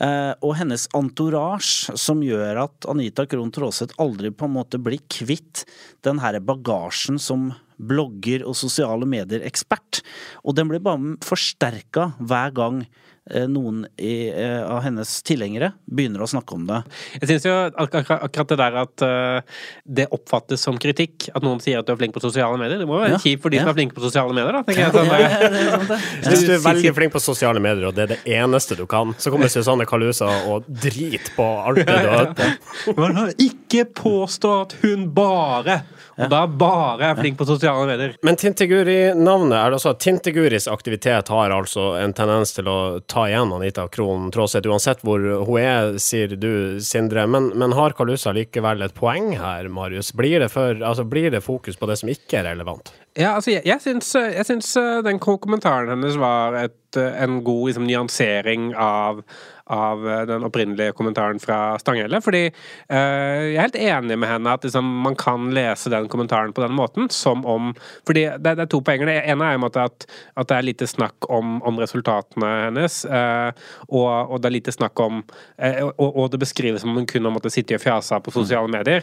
eh, 0.00 0.32
og 0.40 0.54
hennes 0.56 0.86
entourage 0.96 1.92
som 2.00 2.22
gjør 2.24 2.62
at 2.64 2.88
Anita 2.88 3.26
Krohn 3.28 3.52
Traaseth 3.52 3.98
aldri 4.00 4.32
på 4.32 4.48
en 4.48 4.56
måte 4.56 4.80
blir 4.80 5.02
kvitt 5.12 5.66
den 6.06 6.22
her 6.24 6.40
bagasjen 6.40 7.20
som 7.20 7.50
blogger 7.76 8.46
og 8.48 8.56
sosiale 8.56 9.04
medier-ekspert. 9.08 10.00
Og 10.48 10.56
den 10.56 10.70
blir 10.70 10.80
bare 10.80 11.18
forsterka 11.24 12.14
hver 12.16 12.56
gang 12.56 12.86
noen 13.26 13.82
i, 13.98 14.28
eh, 14.30 14.62
av 14.62 14.84
hennes 14.84 15.10
tilhengere 15.26 15.72
begynner 15.90 16.22
å 16.22 16.28
snakke 16.30 16.54
om 16.54 16.66
det. 16.68 16.78
Jeg 17.20 17.30
syns 17.30 17.46
jo 17.48 17.54
akkurat 17.82 18.52
det 18.52 18.58
der 18.60 18.78
at 18.84 19.02
uh, 19.02 19.56
det 19.82 20.06
oppfattes 20.14 20.62
som 20.62 20.78
kritikk, 20.78 21.28
at 21.34 21.42
noen 21.42 21.58
sier 21.62 21.80
at 21.80 21.88
du 21.88 21.94
er 21.94 21.98
flink 21.98 22.14
på 22.14 22.22
sosiale 22.22 22.58
medier, 22.60 22.78
det 22.78 22.86
må 22.86 23.00
jo 23.00 23.02
være 23.02 23.16
ja, 23.16 23.22
kjipt 23.24 23.42
for 23.42 23.54
de 23.54 23.58
ja. 23.58 23.64
som 23.64 23.72
er 23.72 23.78
flinke 23.80 23.98
på 23.98 24.04
sosiale 24.04 24.36
medier, 24.36 24.54
da. 24.54 24.62
tenker 24.66 24.82
jeg. 24.86 24.94
Sånn, 24.94 25.10
ja, 25.10 25.80
det 25.90 25.98
Hvis 26.30 26.46
du 26.46 26.54
er 26.54 26.62
veldig 26.68 26.94
flink 27.00 27.16
på 27.16 27.24
sosiale 27.24 27.64
medier, 27.66 27.88
og 27.90 27.98
det 27.98 28.06
er 28.06 28.14
det 28.14 28.20
eneste 28.38 28.78
du 28.78 28.86
kan, 28.90 29.16
så 29.18 29.34
kommer 29.34 29.50
Susanne 29.50 29.88
Kalusa 29.90 30.30
og 30.52 30.70
driter 30.70 31.34
på 31.34 31.50
alt 31.66 31.82
det 31.82 31.88
du 31.90 32.10
har 32.12 32.22
hørt 32.22 32.38
på. 32.38 33.26
Ikke 33.48 33.88
påstå 33.90 34.54
at 34.62 34.78
hun 34.84 35.08
bare 35.16 35.80
og 36.16 36.30
da 36.32 36.42
bare 36.48 36.96
er 37.02 37.10
jeg 37.10 37.18
flink 37.20 37.38
på 37.40 37.46
sosiale 37.48 37.84
medier. 37.90 38.14
Men 38.24 38.38
Tinteguri-navnet, 38.40 39.56
er 39.58 39.72
det 39.72 39.78
også 39.80 39.94
Tinteguris 40.00 40.68
aktivitet 40.72 41.28
har 41.32 41.52
altså 41.52 41.90
en 42.00 42.14
tendens 42.16 42.56
til 42.56 42.70
å 42.72 42.78
ta 43.04 43.26
igjen 43.28 43.52
Anita 43.56 43.86
Krohn 43.92 44.30
Traaseth, 44.34 44.68
uansett 44.68 45.04
hvor 45.04 45.20
hun 45.20 45.60
er, 45.60 45.96
sier 46.02 46.32
du, 46.32 46.78
Sindre. 46.80 47.26
Men, 47.30 47.50
men 47.58 47.76
har 47.76 47.96
Kalusa 47.98 48.32
likevel 48.36 48.86
et 48.86 48.96
poeng 48.96 49.34
her, 49.36 49.68
Marius? 49.72 50.14
Blir 50.16 50.40
det, 50.40 50.50
for, 50.54 50.80
altså, 50.80 51.04
blir 51.04 51.28
det 51.34 51.44
fokus 51.44 51.76
på 51.76 51.90
det 51.90 52.00
som 52.00 52.12
ikke 52.12 52.40
er 52.40 52.50
relevant? 52.54 52.94
Ja, 53.16 53.34
altså, 53.34 53.50
jeg, 53.50 53.62
jeg, 53.64 53.80
syns, 53.80 54.14
jeg 54.14 54.44
syns 54.44 54.74
eh, 54.76 54.98
den 55.04 55.18
kommentaren 55.22 55.88
hennes 55.88 56.18
var 56.20 56.56
et, 56.60 56.98
eh, 57.00 57.22
en 57.24 57.38
god 57.44 57.70
liksom, 57.70 57.86
nyansering 57.88 58.74
av 58.76 59.22
av 59.66 60.10
eh, 60.10 60.22
den 60.26 60.44
opprinnelige 60.44 60.92
kommentaren 60.92 61.40
fra 61.42 61.78
Stanghelle. 61.78 62.20
Fordi 62.22 62.42
uh, 62.46 62.94
jeg 62.94 63.56
er 63.56 63.64
helt 63.64 63.78
enig 63.80 64.18
med 64.20 64.30
henne 64.30 64.52
at 64.54 64.64
liksom, 64.64 64.86
man 65.02 65.16
kan 65.18 65.48
lese 65.54 65.90
den 65.90 66.06
kommentaren 66.10 66.54
på 66.54 66.62
den 66.62 66.74
måten 66.76 67.10
som 67.10 67.44
om 67.46 67.72
Fordi 68.06 68.26
det, 68.38 68.54
det 68.58 68.66
er 68.66 68.70
to 68.70 68.80
poenger. 68.84 69.10
Det 69.10 69.16
ene 69.32 69.50
er 69.50 69.64
at, 69.66 70.06
at, 70.36 70.48
det 70.48 70.56
er 70.56 70.66
lite 70.68 70.86
snakk 70.86 71.26
om, 71.32 71.58
om 71.66 71.80
resultatene 71.82 72.50
hennes, 72.66 73.00
uh, 73.10 73.50
og, 73.88 74.06
og, 74.06 74.40
det 74.40 74.50
er 74.50 74.56
lite 74.58 74.74
snakk 74.74 75.00
om 75.02 75.22
uh, 75.22 75.82
og, 75.88 76.06
og, 76.06 76.30
det 76.32 76.40
beskrives 76.42 76.84
som 76.84 76.92
om 76.92 77.00
hun 77.00 77.08
kun 77.10 77.26
har 77.26 77.34
måttet 77.34 77.54
sitte 77.54 77.76
og 77.76 77.82
fjase 77.82 78.18
på 78.22 78.34
sosiale 78.34 78.70
medier. 78.70 79.02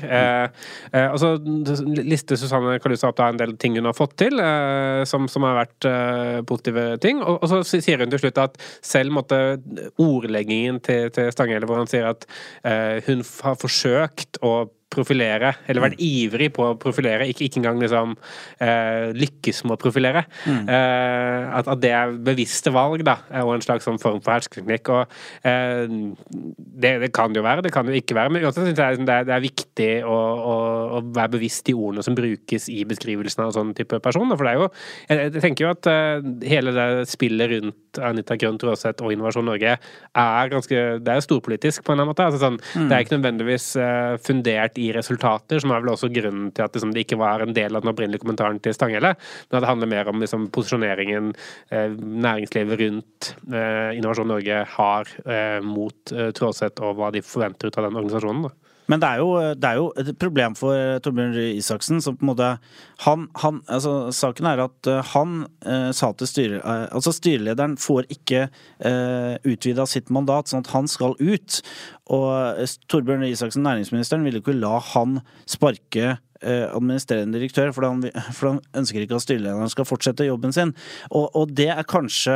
og 1.11 1.17
så 1.19 1.33
lister 2.03 2.37
Susanne 2.39 2.77
Kalusa 2.83 3.09
opp 3.09 3.19
en 3.23 3.39
del 3.39 3.55
ting 3.57 3.75
hun 3.77 3.87
har 3.89 3.95
fått 3.97 4.02
til, 4.19 4.41
som, 5.09 5.27
som, 5.31 5.45
har 5.47 5.57
vært 5.63 5.87
positive 6.49 6.85
ting. 7.03 7.21
Og, 7.23 7.39
og, 7.41 7.49
så 7.49 7.81
sier 7.81 8.03
hun 8.03 8.11
til 8.11 8.21
slutt 8.23 8.41
at 8.41 8.59
selv 8.83 9.15
måtte 9.15 9.39
ordleggingen 10.01 10.79
til, 10.83 11.09
til 11.13 11.31
Stanghelle 11.33 11.67
hvor 11.69 11.81
han 11.81 11.89
sier 11.89 12.09
at 12.11 12.27
eh, 12.67 12.99
hun 13.07 13.23
har 13.43 13.59
forsøkt 13.59 14.41
å 14.43 14.55
profilere, 14.93 15.53
eller 15.65 15.87
vært 15.87 16.01
ivrig 16.03 16.49
på 16.53 16.67
å 16.67 16.75
profilere, 16.77 17.25
ikke, 17.31 17.47
ikke 17.47 17.61
engang 17.61 17.79
liksom 17.81 18.11
eh, 18.61 19.09
lykkes 19.17 19.63
med 19.65 19.73
å 19.75 19.79
profilere. 19.81 20.21
Eh, 20.45 21.55
at, 21.57 21.69
at 21.73 21.81
det 21.81 21.93
er 21.97 22.13
bevisste 22.27 22.69
valg, 22.75 23.01
da, 23.07 23.17
og 23.41 23.55
en 23.55 23.65
slags 23.65 23.87
sånn 23.87 23.97
form 24.01 24.21
for 24.23 24.35
hersketeknikk. 24.35 24.91
Og 24.93 25.15
eh, 25.49 25.95
det, 26.85 26.93
det 27.05 27.09
kan 27.15 27.33
jo 27.35 27.41
være, 27.45 27.65
det 27.65 27.73
kan 27.73 27.89
jo 27.89 27.97
ikke 27.97 28.17
være, 28.17 28.35
men 28.35 28.45
uansett 28.45 28.69
synes 28.69 28.83
jeg 28.83 29.07
det 29.07 29.17
er, 29.17 29.27
det 29.29 29.33
er 29.33 29.45
viktig 29.47 29.72
å, 29.81 30.13
å, 30.13 30.55
å 30.97 30.99
være 31.15 31.33
bevisst 31.35 31.65
de 31.67 31.73
ordene 31.73 32.03
som 32.05 32.15
brukes 32.17 32.67
i 32.69 32.83
beskrivelsen 32.87 33.45
av 33.45 33.53
sånn 33.55 33.73
type 33.77 33.99
person. 34.03 34.29
For 34.33 34.45
det 34.45 34.53
er 34.53 34.59
jo 34.61 34.67
Jeg, 35.09 35.41
tenker 35.43 35.65
jo 35.65 35.71
at 35.73 35.89
eh, 35.89 36.25
hele 36.49 36.73
det 36.75 36.87
spillet 37.11 37.51
rundt 37.53 38.01
Anita 38.03 38.37
Grønn 38.39 38.59
Tråseth 38.61 39.03
og 39.05 39.13
Innovasjon 39.13 39.45
Norge 39.47 39.75
er 39.77 40.51
ganske 40.51 40.83
Det 41.03 41.13
er 41.13 41.25
storpolitisk 41.25 41.83
på 41.83 41.93
en 41.93 41.99
eller 41.99 42.07
annen 42.07 42.13
måte. 42.13 42.27
Altså, 42.27 42.41
sånn, 42.43 42.89
Det 42.89 42.95
er 42.95 43.05
ikke 43.05 43.17
nødvendigvis 43.17 43.67
eh, 43.81 44.15
fundert 44.23 44.79
i 44.81 44.89
resultater, 44.95 45.61
som 45.63 45.73
er 45.73 45.83
vel 45.83 45.93
også 45.95 46.11
grunnen 46.13 46.51
til 46.53 46.67
at 46.67 46.77
liksom, 46.77 46.93
det 46.95 47.05
ikke 47.07 47.21
var 47.21 47.45
en 47.45 47.55
del 47.55 47.73
av 47.73 47.85
den 47.85 47.93
opprinnelige 47.93 48.23
kommentaren 48.25 48.61
til 48.63 48.75
Stanghelle. 48.77 49.15
Men 49.49 49.59
at 49.59 49.65
det 49.65 49.71
handler 49.71 49.93
mer 49.93 50.11
om 50.11 50.21
liksom, 50.23 50.49
posisjoneringen 50.53 51.33
eh, 51.73 51.89
næringslivet 51.93 52.81
rundt 52.83 53.33
Innovasjon 53.43 54.27
Norge 54.29 54.63
har 54.73 55.09
mot 55.63 56.11
eh, 56.13 56.31
og 56.83 56.97
hva 56.97 57.09
de 57.13 57.21
forventer 57.25 57.69
ut 57.69 57.77
av 57.79 57.87
den 57.87 57.97
organisasjonen. 57.99 58.47
Da. 58.47 58.62
Men 58.91 58.99
det 58.99 59.09
er, 59.09 59.21
jo, 59.21 59.35
det 59.55 59.69
er 59.69 59.79
jo 59.79 59.85
et 59.99 60.11
problem 60.19 60.55
for 60.59 60.75
eh, 60.75 60.97
Torbjørn 61.03 61.35
Røe 61.37 61.53
Isaksen, 61.55 62.01
som 62.03 62.17
på 62.19 62.25
en 62.25 62.31
måte 62.33 62.49
han, 63.05 63.27
han, 63.39 63.61
altså 63.71 64.11
Saken 64.15 64.49
er 64.49 64.63
at 64.65 64.89
eh, 64.91 65.13
han 65.13 65.45
eh, 65.63 65.89
sa 65.95 66.11
til 66.19 66.29
styre... 66.29 66.59
Eh, 66.59 66.83
altså 66.91 67.13
Styrelederen 67.15 67.77
får 67.79 68.09
ikke 68.13 68.43
eh, 68.43 69.37
utvida 69.47 69.87
sitt 69.89 70.11
mandat, 70.13 70.51
sånn 70.51 70.65
at 70.65 70.73
han 70.75 70.91
skal 70.91 71.15
ut. 71.21 71.61
Og 72.11 72.27
eh, 72.59 72.75
Torbjørn 72.91 73.23
Røe 73.23 73.31
Isaksen, 73.31 73.63
næringsministeren, 73.67 74.27
ville 74.27 74.43
ikke 74.43 74.57
la 74.57 74.77
han 74.93 75.21
sparke 75.47 76.17
administrerende 76.43 77.37
direktør, 77.37 77.69
for 77.71 77.87
han, 77.87 78.01
han 78.41 78.57
ønsker 78.75 79.05
ikke 79.05 79.15
at 79.15 79.23
styrelederen 79.23 79.71
skal 79.71 79.87
fortsette 79.87 80.27
jobben 80.27 80.51
sin. 80.51 80.73
Og, 81.07 81.29
og 81.39 81.53
det 81.55 81.69
er 81.71 81.87
kanskje 81.87 82.35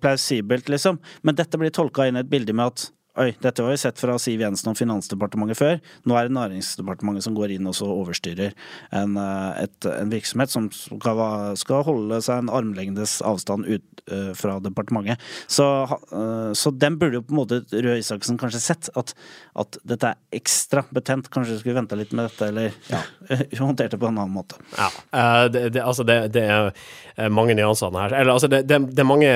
plausibelt, 0.00 0.70
liksom, 0.72 0.96
men 1.20 1.36
dette 1.36 1.60
blir 1.60 1.74
tolka 1.76 2.08
inn 2.08 2.16
i 2.16 2.22
et 2.24 2.30
bilde 2.32 2.56
med 2.56 2.72
at 2.72 2.86
Oi, 3.16 3.30
dette 3.40 3.64
har 3.64 3.72
vi 3.72 3.78
sett 3.80 4.00
fra 4.00 4.18
Siv 4.20 4.42
Jensen 4.44 4.68
og 4.72 4.76
Finansdepartementet 4.76 5.56
før. 5.56 5.78
Nå 6.04 6.16
er 6.18 6.28
det 6.28 6.36
Næringsdepartementet 6.36 7.24
som 7.24 7.36
går 7.36 7.54
inn 7.54 7.68
og 7.68 7.76
så 7.78 7.88
overstyrer 7.88 8.52
en, 8.92 9.16
eh, 9.16 9.62
et, 9.64 9.88
en 9.88 10.12
virksomhet 10.12 10.52
som 10.52 10.66
skal, 10.74 11.22
skal 11.56 11.86
holde 11.86 12.20
seg 12.24 12.42
en 12.42 12.52
armlengdes 12.52 13.18
avstand 13.24 13.64
ut 13.70 14.02
uh, 14.12 14.34
fra 14.36 14.58
departementet. 14.60 15.22
Så, 15.48 15.64
eh, 16.12 16.52
så 16.52 16.72
den 16.76 16.98
burde 17.00 17.20
jo 17.20 17.24
på 17.24 17.32
en 17.32 17.40
måte 17.40 17.62
Røe 17.72 17.96
Isaksen 18.02 18.36
kanskje 18.40 18.60
sett, 18.62 18.90
at, 19.00 19.14
at 19.56 19.80
dette 19.88 20.12
er 20.12 20.36
ekstra 20.36 20.84
betent. 20.92 21.32
Kanskje 21.32 21.56
du 21.56 21.62
skulle 21.62 21.78
venta 21.80 21.96
litt 21.96 22.12
med 22.12 22.28
dette, 22.28 22.50
eller 22.52 22.76
ja, 22.92 23.00
håndtert 23.62 23.96
det 23.96 24.02
på 24.02 24.10
en 24.10 24.20
annen 24.20 24.36
måte. 24.36 24.60
Ja. 24.76 24.90
uh, 25.16 25.46
det, 25.48 25.70
det, 25.78 25.84
altså 25.84 26.04
det, 26.04 26.20
det 26.36 26.44
er 26.52 27.32
mange 27.32 27.56
nyanser 27.56 27.96
her. 27.96 28.12
Eller 28.20 28.36
altså, 28.36 28.52
det, 28.52 28.68
er 28.68 29.08
mange 29.08 29.32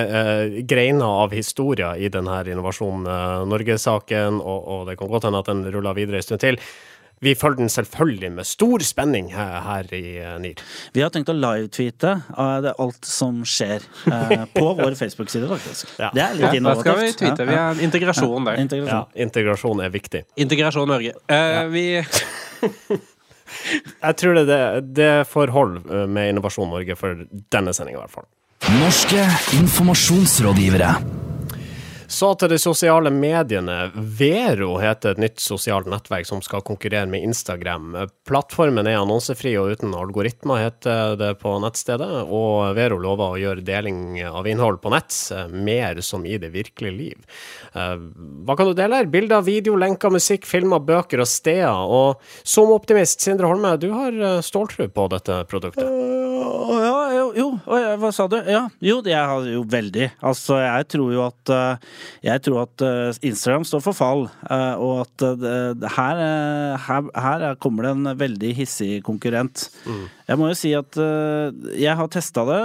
greiner 0.69 1.25
av 1.25 1.33
historier 1.33 1.97
i 1.97 2.11
denne 2.13 2.43
Innovasjon 2.51 3.07
eh, 3.07 3.47
Norge-saken, 3.71 4.41
og, 4.41 4.65
og 4.69 4.87
det 4.89 4.99
kan 4.99 5.11
godt 5.11 5.25
hende 5.29 5.39
at 5.41 5.47
den 5.51 5.67
ruller 5.73 5.95
videre 5.95 6.17
en 6.21 6.23
stund 6.23 6.41
til. 6.43 6.59
Vi 7.21 7.35
følger 7.37 7.59
den 7.59 7.69
selvfølgelig 7.69 8.31
med 8.33 8.47
stor 8.49 8.81
spenning 8.81 9.27
her, 9.35 9.59
her 9.61 9.91
i 9.93 10.17
eh, 10.17 10.39
NIR. 10.41 10.63
Vi 10.95 11.03
har 11.05 11.11
tenkt 11.13 11.29
å 11.29 11.35
live-tweete 11.37 12.15
alt 12.41 13.05
som 13.05 13.43
skjer 13.45 13.85
eh, 14.09 14.47
på 14.57 14.65
vår 14.79 14.97
Facebook-side, 14.97 15.45
faktisk. 15.51 15.93
Ja. 16.01 16.09
Det 16.17 16.25
er 16.25 16.39
litt 16.39 16.57
Ja, 16.57 16.65
da 16.65 16.75
skal 16.81 16.99
vi 17.03 17.13
tweete. 17.21 17.47
Vi 17.51 17.59
har 17.61 17.85
integrasjon 17.85 18.49
der. 18.49 18.57
der. 18.57 18.57
Ja, 18.57 18.65
Integrasjon. 18.65 19.23
integrasjon 19.29 19.85
er 19.85 19.93
viktig. 19.93 20.25
Integrasjon 20.41 20.89
Norge. 20.89 21.15
Eh, 21.29 21.63
vi 21.75 21.87
Jeg 24.01 24.17
tror 24.17 24.39
det, 24.39 24.47
det, 24.49 24.61
det 24.97 25.13
får 25.29 25.53
hold 25.53 25.81
med 26.09 26.31
Innovasjon 26.33 26.71
Norge 26.73 26.97
for 26.97 27.27
denne 27.53 27.75
sendinga, 27.77 27.99
i 27.99 28.05
hvert 28.07 28.15
fall. 28.15 28.31
Norske 28.81 29.27
informasjonsrådgivere. 29.59 30.95
Så 32.11 32.33
til 32.35 32.51
de 32.51 32.57
sosiale 32.59 33.11
mediene. 33.15 33.77
Vero 33.95 34.73
heter 34.83 35.15
et 35.15 35.21
nytt 35.23 35.43
sosialt 35.43 35.87
nettverk 35.91 36.27
som 36.27 36.41
skal 36.43 36.65
konkurrere 36.67 37.07
med 37.11 37.23
Instagram. 37.23 37.93
Plattformen 38.27 38.89
er 38.91 38.99
annonsefri 38.99 39.53
og 39.61 39.77
uten 39.77 39.95
algoritmer, 39.95 40.59
heter 40.65 41.15
det 41.21 41.29
på 41.39 41.53
nettstedet. 41.63 42.09
Og 42.27 42.75
Vero 42.75 42.99
lover 42.99 43.37
å 43.37 43.39
gjøre 43.39 43.63
deling 43.67 44.19
av 44.27 44.49
innhold 44.51 44.81
på 44.83 44.91
nett 44.91 45.15
eh, 45.37 45.47
mer 45.55 46.03
som 46.03 46.27
i 46.27 46.35
det 46.43 46.51
virkelige 46.57 46.97
liv. 46.97 47.39
Eh, 47.79 47.95
Hva 48.43 48.59
kan 48.59 48.73
du 48.73 48.75
dele? 48.75 48.99
her? 48.99 49.11
Bilder, 49.15 49.47
video, 49.47 49.79
lenker, 49.79 50.11
musikk, 50.11 50.51
filmer, 50.51 50.83
bøker 50.83 51.23
og 51.23 51.31
steder. 51.31 51.87
Og 51.87 52.19
som 52.43 52.75
optimist, 52.75 53.23
Sindre 53.23 53.47
Holme, 53.53 53.77
du 53.79 53.93
har 53.95 54.19
eh, 54.19 54.41
ståltro 54.43 54.91
på 54.91 55.07
dette 55.15 55.45
produktet. 55.51 55.87
Jo. 57.37 57.47
Hva 57.67 58.11
sa 58.15 58.27
du? 58.31 58.37
Ja, 58.49 58.63
jo, 58.85 58.99
det 59.05 59.15
har 59.17 59.45
jo 59.49 59.63
veldig. 59.69 60.09
Altså, 60.27 60.59
jeg 60.63 60.89
tror 60.93 61.13
jo 61.15 61.23
at 61.27 61.53
eh, 61.55 61.89
Jeg 62.27 62.43
tror 62.47 62.63
at 62.65 62.85
eh, 62.87 63.21
Instagram 63.31 63.65
står 63.69 63.83
for 63.85 63.97
fall, 63.97 64.25
eh, 64.51 64.75
og 64.81 65.03
at 65.07 65.27
her, 65.97 66.23
her, 66.87 67.11
her 67.27 67.47
er- 67.51 67.59
kommer 67.61 67.87
det 67.89 67.93
en 67.97 68.13
veldig 68.21 68.53
hissig 68.57 69.03
konkurrent. 69.07 69.69
Jeg 70.29 70.39
må 70.39 70.49
jo 70.51 70.59
si 70.59 70.73
at 70.79 70.97
jeg 71.77 71.97
har 71.97 72.09
testa 72.13 72.45
det. 72.49 72.63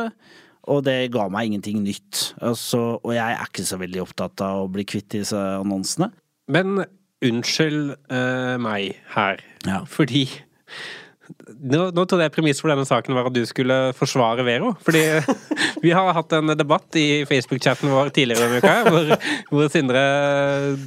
Og 0.65 0.79
det 0.81 1.11
ga 1.13 1.27
meg 1.29 1.45
ingenting 1.51 1.83
nytt. 1.85 2.31
Altså, 2.41 2.97
og 2.97 3.11
jeg 3.13 3.21
er 3.35 3.43
ikke 3.45 3.61
så 3.67 3.77
veldig 3.77 3.99
opptatt 4.01 4.41
av 4.41 4.63
å 4.63 4.69
bli 4.73 4.81
kvitt 4.89 5.11
disse 5.13 5.37
annonsene. 5.37 6.07
Men 6.49 6.79
unnskyld 7.21 7.91
uh, 8.09 8.55
meg 8.61 8.95
her, 9.13 9.43
Ja. 9.69 9.83
fordi 9.85 10.23
nå, 11.45 11.89
nå 11.95 12.03
trodde 12.05 12.25
jeg 12.25 12.33
premiss 12.35 12.61
for 12.61 12.71
denne 12.71 12.85
saken 12.87 13.15
var 13.17 13.29
at 13.29 13.35
du 13.35 13.41
skulle 13.47 13.75
forsvare 13.97 14.45
Vero. 14.45 14.73
Fordi 14.85 15.03
vi 15.85 15.93
har 15.95 16.11
hatt 16.15 16.35
en 16.37 16.53
debatt 16.57 16.97
i 16.99 17.23
Facebook-chatten 17.29 17.91
vår 17.91 18.11
tidligere 18.15 18.47
denne 18.47 18.61
uka 18.61 18.75
hvor, 18.89 19.11
hvor 19.51 19.71
Sindre 19.73 20.03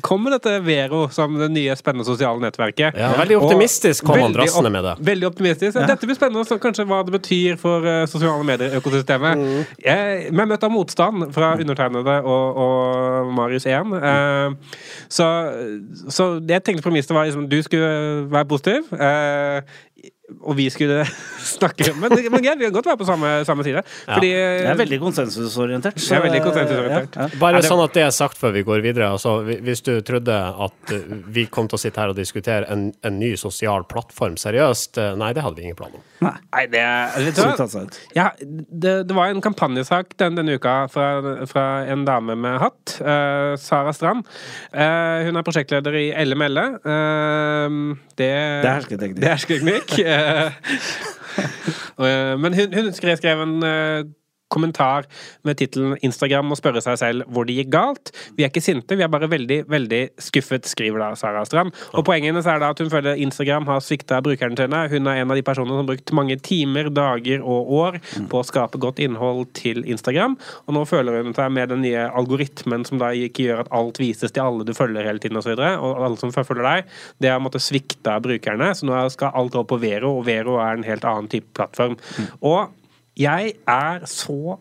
kom 0.05 0.25
med 0.25 0.37
dette 0.37 0.59
Vero 0.67 1.07
som 1.15 1.37
det 1.41 1.51
nye 1.55 1.77
spennende 1.79 2.07
sosiale 2.09 2.43
nettverket. 2.43 2.99
Ja, 2.99 3.13
veldig 3.19 3.41
optimistisk 3.41 4.07
kom 4.09 4.21
han 4.23 4.37
drassende 4.37 4.73
med 4.75 4.87
det. 4.87 4.95
Veldig 5.11 5.29
optimistisk. 5.31 5.79
Dette 5.79 6.09
blir 6.09 6.19
spennende, 6.19 6.47
så 6.49 6.61
kanskje 6.63 6.87
hva 6.89 7.01
det 7.07 7.15
betyr 7.17 7.59
for 7.61 7.87
eh, 7.89 8.05
sosiale 8.11 8.47
medier-økosystemet. 8.49 9.43
Mm. 9.43 9.65
Jeg, 9.85 10.33
men 10.33 10.53
møtt 10.53 10.67
av 10.67 10.73
motstand 10.75 11.29
fra 11.35 11.55
undertegnede 11.59 12.19
og, 12.23 12.63
og 12.65 13.33
Marius 13.37 13.69
1. 13.69 13.95
eh, 13.99 14.79
så, 15.13 15.29
så 16.13 16.31
jeg 16.49 16.65
tenkte 16.65 16.85
premisset 16.87 17.15
var 17.17 17.29
liksom, 17.29 17.49
du 17.51 17.59
skulle 17.65 17.93
være 18.31 18.49
positiv. 18.49 18.89
eh, 18.95 19.63
og 20.43 20.57
vi 20.59 20.67
skulle 20.71 21.05
snakke 21.59 21.95
Men, 21.97 22.11
men 22.13 22.43
greit, 22.45 22.59
vi 22.61 22.67
kan 22.69 22.73
godt 22.75 22.87
være 22.91 22.99
på 23.01 23.07
samme, 23.09 23.31
samme 23.49 23.65
side. 23.65 23.83
Fordi 24.05 24.29
det 24.33 24.67
er 24.69 24.77
veldig 24.77 24.99
konsensusorientert. 25.01 25.99
så- 26.01 26.15
Jeg 26.15 26.19
er 26.21 26.27
veldig 26.27 26.43
konsensusorientert. 26.45 27.17
Ja, 27.17 27.23
ja. 27.33 27.39
Bare 27.41 27.57
Er 27.57 27.63
det- 27.63 27.71
sånn 27.71 27.85
at 27.85 27.93
det 27.97 28.03
er 28.05 28.11
sagt 28.11 28.37
før 28.39 28.53
vi 28.53 28.63
går 28.63 28.83
videre. 28.85 29.09
Altså, 29.17 29.39
hvis 29.65 29.81
du 29.83 30.01
trodde 30.01 30.37
at 30.37 30.93
eh, 30.93 31.01
vi 31.33 31.47
kom 31.47 31.69
til 31.69 31.77
å 31.77 31.81
sitte 31.81 31.97
her 32.01 32.09
og 32.13 32.17
diskutere 32.17 32.69
en, 32.71 32.93
en 33.03 33.19
ny 33.19 33.35
sosial 33.37 33.85
plattform 33.89 34.37
seriøst, 34.37 34.99
eh, 34.99 35.15
nei, 35.17 35.33
det 35.33 35.43
hadde 35.43 35.57
vi 35.57 35.63
ingen 35.71 35.77
plan 35.81 35.91
om. 35.97 36.03
Nei, 36.21 36.35
Nei, 36.59 36.67
det 36.73 36.83
vet 37.29 37.37
du 37.39 37.43
hva? 37.45 37.83
Ja, 38.17 38.29
det, 38.39 38.95
det 39.07 39.15
var 39.15 39.31
en 39.31 39.43
kampanjesak 39.45 40.17
den, 40.19 40.39
denne 40.41 40.57
uka 40.59 40.75
fra, 40.91 41.37
fra 41.47 41.67
en 41.87 42.03
dame 42.09 42.35
med 42.39 42.59
hatt. 42.59 42.97
Uh, 42.99 43.55
Sara 43.63 43.95
Strand. 43.95 44.27
Uh, 44.75 45.29
hun 45.29 45.39
er 45.39 45.47
prosjektleder 45.47 45.95
i 46.01 46.09
LML. 46.25 46.59
Uh, 46.83 47.95
det, 48.19 48.27
Det 48.27 48.73
er 48.73 48.75
hersketeknikk. 48.75 49.21
Det 49.23 49.31
er 49.31 49.37
hersketeknikk. 49.37 49.97
Eh, 51.39 52.07
eh, 52.07 52.39
men 52.39 52.55
hun, 52.55 52.73
hun 52.75 52.93
skrev, 52.93 53.17
skrev 53.21 53.43
en 53.45 53.63
eh, 53.63 54.01
kommentar 54.49 55.07
med 55.45 55.59
tittelen 55.61 55.97
'Instagram 56.03 56.51
må 56.51 56.57
spørre 56.59 56.83
seg 56.85 56.99
selv 57.01 57.29
hvor 57.29 57.47
det 57.47 57.57
gikk 57.59 57.73
galt'. 57.75 58.13
Vi 58.37 58.45
er 58.45 58.51
ikke 58.53 58.65
sinte, 58.65 58.97
vi 58.97 59.05
er 59.05 59.13
bare 59.13 59.29
veldig 59.31 59.65
veldig 59.69 60.03
skuffet, 60.19 60.67
skriver 60.69 61.03
da 61.03 61.15
Sara 61.15 61.45
Strand. 61.45 61.73
Og 61.93 62.05
Poenget 62.09 62.33
hennes 62.33 62.47
er 62.47 62.61
da 62.63 62.71
at 62.73 62.79
hun 62.81 62.91
føler 62.91 63.21
Instagram 63.21 63.67
har 63.69 63.83
svikta 63.85 64.23
brukerne 64.25 64.57
sine. 64.57 64.89
Hun 64.89 65.07
er 65.07 65.21
en 65.21 65.31
av 65.31 65.37
de 65.37 65.45
personene 65.45 65.77
som 65.77 65.83
har 65.83 65.91
brukt 65.91 66.13
mange 66.17 66.39
timer, 66.41 66.89
dager 66.89 67.45
og 67.45 67.73
år 67.73 68.01
på 68.31 68.41
å 68.41 68.47
skape 68.47 68.81
godt 68.81 69.03
innhold 69.05 69.47
til 69.59 69.85
Instagram. 69.85 70.39
Og 70.67 70.75
nå 70.75 70.85
føler 70.89 71.23
hun 71.23 71.37
seg 71.37 71.53
med 71.53 71.69
den 71.75 71.85
nye 71.85 72.09
algoritmen 72.09 72.87
som 72.89 73.01
da 73.03 73.13
ikke 73.13 73.49
gjør 73.49 73.65
at 73.65 73.73
alt 73.75 74.01
vises 74.01 74.33
til 74.33 74.45
alle 74.45 74.65
du 74.65 74.75
følger 74.77 75.05
hele 75.05 75.23
tiden 75.23 75.41
osv., 75.41 75.53
og, 75.53 75.59
så 75.59 75.79
og 75.89 76.05
alle 76.07 76.21
som 76.21 76.33
følger 76.33 76.65
deg, 76.65 76.99
det 77.23 77.33
har 77.33 77.43
måttet 77.43 77.65
svikte 77.65 78.17
brukerne. 78.25 78.73
Så 78.75 78.89
nå 78.89 78.99
skal 79.13 79.35
alt 79.37 79.57
opp 79.59 79.71
på 79.73 79.81
Vero, 79.83 80.17
og 80.19 80.27
Vero 80.29 80.59
er 80.63 80.79
en 80.79 80.87
helt 80.87 81.07
annen 81.09 81.31
type 81.31 81.51
plattform. 81.59 81.99
Og 82.41 82.73
jeg 83.19 83.53
er 83.67 84.05
så 84.05 84.57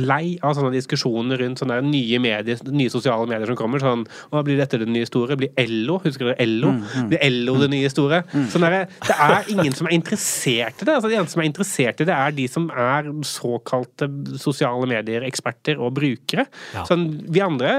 lei 0.00 0.38
av 0.42 0.54
sånne 0.56 0.70
diskusjoner 0.72 1.40
rundt 1.42 1.60
sånne 1.60 1.80
nye 1.84 2.18
medier, 2.22 2.60
nye 2.72 2.90
sosiale 2.92 3.26
medier 3.28 3.50
som 3.50 3.58
kommer. 3.58 3.82
Sånn 3.82 4.04
Hva 4.32 4.40
blir 4.46 4.56
dette 4.60 4.78
det 4.80 4.88
nye 4.88 5.06
store? 5.08 5.36
Blir 5.36 5.50
Ello? 5.60 5.98
Husker 6.04 6.30
dere 6.30 6.38
Ello? 6.40 6.70
Blir 7.10 7.20
Ello 7.22 7.56
det 7.60 7.68
nye 7.74 7.90
store? 7.92 8.22
Sånn 8.52 8.64
der, 8.64 8.86
det 9.04 9.16
er 9.16 9.50
ingen 9.52 9.74
som 9.76 9.88
er 9.90 9.96
interessert 9.98 10.80
i 10.80 10.88
det. 10.88 10.94
Altså, 10.96 11.10
de 11.12 11.18
eneste 11.18 11.36
som 11.36 11.42
er 11.44 11.48
interessert 11.50 12.00
i 12.00 12.06
det, 12.08 12.14
er 12.16 12.36
de 12.38 12.46
som 12.48 12.70
er 12.72 13.10
såkalte 13.26 14.08
sosiale 14.40 14.86
medier-eksperter 14.90 15.80
og 15.82 15.92
brukere. 15.98 16.46
Ja. 16.74 16.84
Sånn, 16.88 17.06
vi 17.32 17.42
andre, 17.44 17.72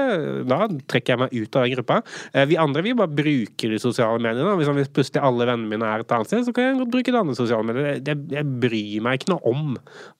da 0.48 0.68
trekker 0.90 1.14
jeg 1.16 1.22
meg 1.24 1.34
ut 1.34 1.56
av 1.58 1.66
den 1.66 1.74
gruppa. 1.76 2.00
Eh, 2.32 2.46
Vi 2.50 2.58
andre 2.60 2.82
vi 2.86 2.94
bare 2.94 3.10
bruker 3.10 3.72
de 3.74 3.78
sosiale 3.82 4.20
mediene. 4.22 4.54
Hvis, 4.60 4.70
hvis 4.78 4.92
plutselig 4.94 5.22
alle 5.24 5.48
vennene 5.48 5.70
mine 5.70 5.88
er 5.90 6.04
et 6.04 6.14
annet 6.14 6.30
sted, 6.30 6.44
så 6.46 6.54
kan 6.54 6.68
jeg 6.70 6.78
godt 6.82 6.92
bruke 6.94 7.12
de 7.14 7.20
andre 7.20 7.34
sosiale 7.38 7.66
medier. 7.66 7.98
Jeg, 8.04 8.22
jeg 8.34 8.50
bryr 8.62 9.02
meg 9.04 9.18
ikke 9.20 9.32
noe 9.34 9.42
om 9.50 9.74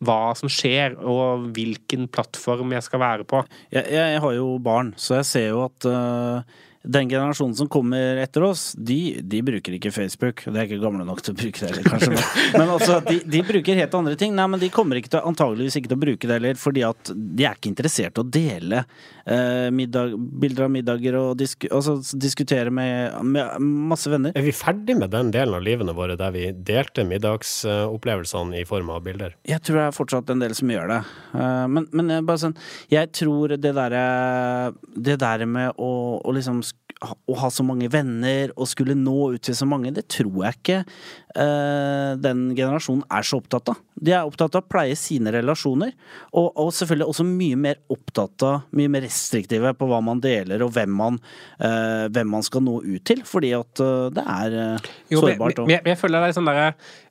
hva 0.05 0.21
som 0.39 0.51
skjer, 0.51 0.97
og 1.05 1.51
hvilken 1.85 2.09
plattform 2.09 2.73
jeg 2.73 2.83
skal 2.83 3.01
være 3.01 3.25
på. 3.29 3.45
Jeg, 3.71 3.85
jeg 3.93 4.21
har 4.21 4.37
jo 4.37 4.59
barn, 4.59 4.95
så 4.97 5.21
jeg 5.21 5.29
ser 5.29 5.49
jo 5.53 5.65
at 5.69 5.87
uh, 5.89 6.43
den 6.85 7.09
generasjonen 7.09 7.57
som 7.57 7.69
kommer 7.69 8.19
etter 8.21 8.45
oss, 8.45 8.75
de, 8.77 9.21
de 9.23 9.41
bruker 9.43 9.77
ikke 9.77 9.93
Facebook. 9.93 10.45
De 10.45 10.59
er 10.59 10.67
ikke 10.67 10.83
gamle 10.83 11.05
nok 11.07 11.23
til 11.25 11.33
å 11.33 11.39
bruke 11.39 11.61
det 11.61 11.71
heller, 11.71 11.89
kanskje. 11.89 12.13
Men, 12.13 12.25
men 12.61 12.73
altså, 12.75 13.01
de, 13.07 13.21
de 13.25 13.43
bruker 13.47 13.81
helt 13.81 13.97
andre 13.97 14.17
ting. 14.21 14.35
Nei, 14.37 14.47
men 14.53 14.61
de 14.61 14.71
kommer 14.73 15.01
ikke 15.01 15.15
til, 15.15 15.25
antageligvis 15.25 15.79
ikke 15.81 15.93
til 15.93 15.99
å 15.99 16.05
bruke 16.05 16.29
det 16.29 16.39
heller, 16.39 16.61
fordi 16.61 16.85
at 16.85 17.13
de 17.15 17.47
er 17.47 17.57
ikke 17.57 17.73
interessert 17.73 18.21
i 18.21 18.25
å 18.25 18.29
dele 18.29 18.85
eh, 19.27 19.71
middag, 19.75 20.15
bilder 20.41 20.67
av 20.67 20.71
middager 20.75 21.17
og 21.21 21.37
disk, 21.41 21.67
altså, 21.71 21.97
diskutere 22.21 22.71
med, 22.75 23.15
med 23.25 23.59
masse 23.91 24.11
venner. 24.13 24.33
Er 24.37 24.45
vi 24.47 24.53
ferdig 24.57 24.97
med 25.01 25.11
den 25.15 25.33
delen 25.35 25.57
av 25.59 25.65
livene 25.65 25.95
våre 25.97 26.17
der 26.21 26.35
vi 26.35 26.47
delte 26.53 27.05
middagsopplevelsene 27.09 28.61
i 28.61 28.65
form 28.69 28.91
av 28.95 29.03
bilder? 29.07 29.37
Jeg 29.49 29.63
tror 29.65 29.81
det 29.81 29.87
er 29.89 29.97
fortsatt 29.99 30.33
en 30.35 30.45
del 30.45 30.55
som 30.57 30.71
gjør 30.73 30.91
det. 30.95 31.01
Eh, 31.35 31.67
Men, 31.75 31.89
men 31.93 32.11
jeg 32.13 32.25
bare 32.29 32.41
sånn 32.41 32.57
Jeg 32.93 33.11
tror 33.17 33.55
det 33.57 33.73
derre 33.75 34.73
Det 34.95 35.17
der 35.21 35.45
med 35.49 35.73
å, 35.81 36.21
å 36.21 36.35
liksom 36.35 36.61
å 37.03 37.37
ha 37.41 37.51
så 37.53 37.65
mange 37.67 37.89
venner 37.93 38.53
og 38.55 38.69
skulle 38.71 38.97
nå 38.97 39.35
ut 39.35 39.45
til 39.45 39.57
så 39.57 39.67
mange, 39.69 39.93
det 39.95 40.07
tror 40.13 40.45
jeg 40.47 40.59
ikke 40.59 40.79
eh, 40.81 42.13
den 42.21 42.47
generasjonen 42.57 43.05
er 43.13 43.27
så 43.27 43.41
opptatt 43.43 43.73
av. 43.75 43.81
De 43.95 44.13
er 44.15 44.27
opptatt 44.27 44.57
av 44.57 44.65
å 44.65 44.69
pleie 44.69 44.97
sine 44.99 45.33
relasjoner, 45.35 45.93
og, 46.33 46.49
og 46.61 46.73
selvfølgelig 46.75 47.11
også 47.13 47.27
mye 47.29 47.61
mer 47.67 47.81
opptatt 47.93 48.47
av 48.47 48.63
Mye 48.75 48.91
mer 48.91 49.05
restriktive 49.05 49.71
på 49.79 49.87
hva 49.91 50.01
man 50.03 50.21
deler 50.23 50.63
og 50.65 50.73
hvem 50.75 50.93
man, 50.99 51.19
eh, 51.63 52.07
hvem 52.15 52.31
man 52.37 52.45
skal 52.47 52.65
nå 52.65 52.81
ut 52.85 53.05
til, 53.07 53.23
fordi 53.27 53.53
at 53.57 53.83
eh, 53.83 54.11
det 54.15 54.25
er 54.25 54.57
sårbart. 54.57 54.91
Jo, 55.13 55.21
men, 55.21 55.35
sårbart. 55.35 55.63
jeg, 55.65 55.83
men 55.85 55.93
jeg 55.93 56.01
føler 56.01 56.25
det 56.25 56.33
er 56.33 56.39
sånn 56.39 56.51
der, 56.51 56.63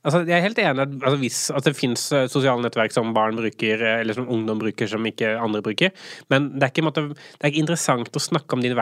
altså, 0.03 0.21
Jeg 0.27 0.35
er 0.37 0.43
helt 0.45 0.59
enig 0.61 0.83
at 0.83 0.93
altså, 0.99 1.17
hvis 1.21 1.39
at 1.55 1.67
det 1.67 1.75
fins 1.77 2.05
sosiale 2.31 2.63
nettverk 2.63 2.93
som 2.95 3.13
barn 3.15 3.37
bruker, 3.39 3.81
eh, 3.81 4.01
eller 4.03 4.17
som 4.17 4.27
ungdom 4.31 4.61
bruker 4.61 4.89
som 4.91 5.03
ikke 5.09 5.33
andre 5.39 5.63
bruker, 5.65 5.93
men 6.33 6.51
det 6.57 6.67
er 6.67 6.73
ikke, 6.73 6.85
måte, 6.85 7.05
det 7.15 7.41
er 7.41 7.51
ikke 7.53 7.63
interessant 7.63 8.19
å 8.19 8.23
snakke 8.23 8.57
om 8.57 8.63
de, 8.63 8.73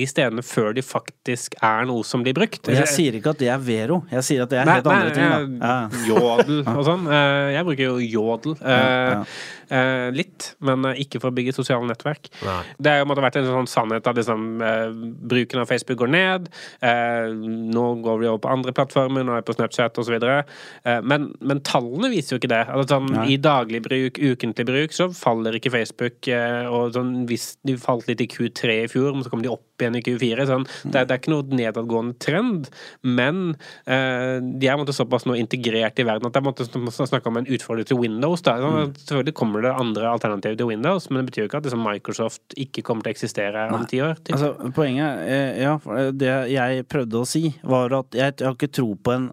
de 0.00 0.06
stedene 0.10 0.44
før 0.46 0.72
de 0.76 0.84
faktisk 0.84 1.56
er 1.64 1.86
noe 1.88 2.04
som 2.06 2.24
blir 2.26 2.36
brukt. 2.36 2.68
Jeg 2.70 2.90
sier 2.90 3.18
ikke 3.18 3.34
at 3.34 3.42
det 3.42 3.50
er 3.54 3.62
Vero, 3.64 4.02
jeg 4.12 4.26
sier 4.26 4.44
at 4.44 4.52
det 4.52 4.60
er 4.62 4.68
Nei, 4.68 4.78
helt 4.80 4.90
andre 4.92 5.10
nei, 5.10 5.16
ting. 5.16 5.58
Da. 5.60 5.74
Ja. 5.74 6.04
Jodel 6.10 6.62
og 6.74 6.84
sånn. 6.86 7.08
Eh, 7.08 7.52
Jeg 7.54 7.68
bruker 7.70 7.84
jo 7.90 7.98
jodel. 8.02 8.58
Ja, 8.60 8.82
Ja, 8.84 9.24
eh, 9.68 10.08
litt, 10.14 10.50
men 10.64 10.84
eh, 10.90 11.00
ikke 11.04 11.20
for 11.22 11.32
å 11.32 11.36
bygge 11.36 11.54
sosiale 11.56 11.88
nettverk. 11.88 12.30
Nei. 12.44 12.60
Det 12.78 12.94
har 12.98 13.08
måtte 13.08 13.24
vært 13.24 13.38
en 13.40 13.48
sånn 13.48 13.70
sannhet 13.70 14.06
at 14.10 14.18
liksom, 14.18 14.46
eh, 14.64 14.86
bruken 15.32 15.62
av 15.62 15.70
Facebook 15.70 16.00
går 16.02 16.12
ned. 16.14 16.48
Eh, 16.84 17.30
nå 17.74 17.86
går 18.04 18.22
vi 18.22 18.30
over 18.30 18.42
på 18.44 18.52
andre 18.52 18.74
plattformer, 18.76 19.26
nå 19.26 19.34
er 19.34 19.42
jeg 19.42 19.48
på 19.50 19.56
Snapchat 19.58 20.00
osv. 20.02 20.16
Eh, 20.16 21.00
men, 21.02 21.30
men 21.40 21.62
tallene 21.66 22.12
viser 22.12 22.36
jo 22.36 22.42
ikke 22.42 22.52
det. 22.54 22.64
Altså, 22.68 22.98
sånn, 22.98 23.24
I 23.30 23.38
daglig 23.40 23.82
bruk, 23.84 24.20
ukentlig 24.20 24.68
bruk, 24.68 24.96
så 24.96 25.10
faller 25.14 25.58
ikke 25.58 25.74
Facebook. 25.74 26.30
Og 26.70 26.94
sånn, 26.96 27.14
hvis 27.30 27.54
de 27.66 27.76
falt 27.80 28.08
litt 28.10 28.22
i 28.24 28.30
Q3 28.30 28.80
i 28.84 28.90
fjor, 28.90 29.12
men 29.14 29.24
så 29.26 29.32
kom 29.32 29.44
de 29.44 29.52
opp 29.52 29.73
igjen 29.82 29.96
i 29.98 30.02
Q4. 30.06 30.46
Sånn, 30.50 30.66
det, 30.84 30.94
er- 31.00 31.08
det 31.08 31.14
er 31.16 31.20
ikke 31.22 31.32
noe 31.34 31.46
nedadgående 31.58 32.18
trend, 32.22 32.68
men 33.02 33.56
eh, 33.86 34.38
de 34.42 34.68
er 34.70 34.78
måtte, 34.80 34.94
såpass 34.96 35.26
nå 35.26 35.36
integrert 35.40 35.98
i 35.98 36.06
verden 36.06 36.28
at 36.28 36.36
det 36.36 36.42
er 36.42 36.68
på 36.74 36.92
snakke 36.94 37.30
om 37.32 37.40
en 37.42 37.48
utfordring 37.50 37.88
til 37.88 37.98
Windows. 38.00 38.42
Da. 38.46 38.56
Sånn, 38.62 38.92
Selvfølgelig 39.04 39.34
kommer 39.40 39.64
det 39.66 39.74
andre 39.74 40.10
alternativer 40.12 40.56
til 40.60 40.70
Windows, 40.70 41.08
men 41.10 41.22
det 41.22 41.30
betyr 41.32 41.44
jo 41.44 41.50
ikke 41.50 41.62
at 41.62 41.68
liksom, 41.70 41.84
Microsoft 41.86 42.56
ikke 42.60 42.84
kommer 42.86 43.02
til 43.06 43.14
å 43.14 43.16
eksistere 43.16 43.66
om 43.74 43.86
ti 43.90 44.00
år. 44.04 44.16
Altså, 44.30 44.52
poenget 44.76 45.24
eh, 45.26 45.62
Ja, 45.64 45.74
det 46.14 46.32
jeg 46.54 46.86
prøvde 46.90 47.20
å 47.22 47.26
si, 47.28 47.48
var 47.64 47.92
at 47.98 48.14
jeg, 48.16 48.38
jeg 48.40 48.46
har 48.48 48.56
ikke 48.56 48.72
tro 48.74 48.92
på 48.94 49.12
en 49.16 49.28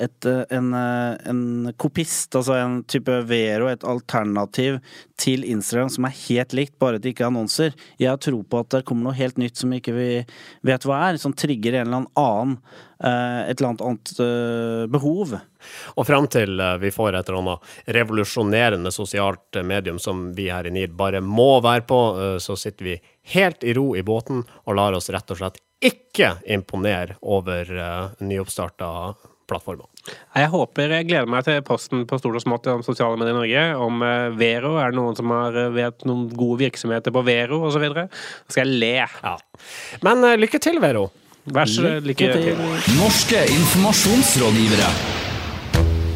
et, 0.00 0.24
eh, 0.24 0.44
en, 0.50 0.74
eh, 0.74 1.16
en 1.28 1.72
kopist, 1.76 2.32
altså 2.34 2.56
en 2.56 2.80
type 2.88 3.12
Vero, 3.28 3.68
et 3.68 3.84
alternativ 3.84 4.78
til 5.20 5.44
Instagram 5.44 5.90
som 5.92 6.06
er 6.08 6.16
helt 6.28 6.54
likt, 6.56 6.78
bare 6.80 6.96
at 6.96 7.04
det 7.04 7.12
ikke 7.12 7.26
er 7.26 7.32
annonser. 7.32 7.74
Jeg 8.00 8.08
har 8.08 8.20
tro 8.22 8.40
på 8.42 8.62
at 8.62 8.70
det 8.72 8.84
kommer 8.88 9.10
noe 9.10 9.18
helt 9.18 9.36
nytt 9.40 9.60
som 9.60 9.72
ikke 9.72 9.92
vi 9.94 10.08
vet 10.64 10.86
hva 10.88 11.10
er, 11.10 11.20
som 11.20 11.34
trigger 11.36 11.76
en 11.76 11.90
eller 11.92 12.08
annen 12.16 12.54
eh, 13.04 13.50
et 13.50 13.60
eller 13.60 13.68
annet 13.68 13.84
annet 13.84 14.12
eh, 14.24 14.86
behov. 14.92 15.34
Og 16.00 16.08
frem 16.08 16.28
til 16.32 16.62
vi 16.80 16.90
får 16.90 17.18
et 17.18 17.28
eller 17.28 17.42
annet 17.42 17.92
revolusjonerende 17.98 18.92
sosialt 18.94 19.60
medium 19.62 20.00
som 20.02 20.30
vi 20.34 20.48
her 20.50 20.66
i 20.66 20.72
NIR 20.72 20.96
bare 20.96 21.20
må 21.20 21.60
være 21.62 21.84
på, 21.86 22.00
så 22.42 22.56
sitter 22.58 22.88
vi 22.88 22.96
helt 23.36 23.62
i 23.62 23.76
ro 23.76 23.92
i 23.94 24.02
båten 24.02 24.40
og 24.64 24.74
lar 24.74 24.96
oss 24.96 25.12
rett 25.12 25.30
og 25.30 25.38
slett 25.38 25.60
ikke 25.82 26.36
imponere 26.50 27.18
over 27.22 27.70
nyoppstarta 28.22 28.90
plattformer. 29.50 29.86
Jeg 30.36 30.50
håper 30.52 30.94
jeg 30.96 31.08
gleder 31.10 31.30
meg 31.30 31.44
til 31.46 31.60
posten 31.66 32.04
på 32.08 32.18
stort 32.20 32.38
og 32.40 32.44
smått 32.44 32.68
om 32.72 32.82
sosiale 32.86 33.18
medier 33.20 33.34
i 33.34 33.38
Norge. 33.38 33.64
Om 33.86 34.04
eh, 34.06 34.28
Vero. 34.40 34.74
Er 34.82 34.92
det 34.92 34.98
noen 35.00 35.18
som 35.18 35.32
har 35.34 35.56
eh, 35.66 35.72
vet 35.74 36.06
noen 36.08 36.28
gode 36.34 36.62
virksomheter 36.64 37.14
på 37.14 37.24
Vero 37.26 37.62
osv.? 37.68 37.88
Da 37.96 38.06
skal 38.48 38.64
jeg 38.66 38.80
le. 38.82 38.94
Ja. 39.02 39.34
Men 40.06 40.24
eh, 40.28 40.38
lykke 40.40 40.62
til, 40.62 40.80
Vero. 40.82 41.08
Vær 41.52 41.66
så 41.66 41.96
lykke 42.06 42.28
til. 42.36 42.62
Norske 43.00 43.40
informasjonsrådgivere. 43.50 44.92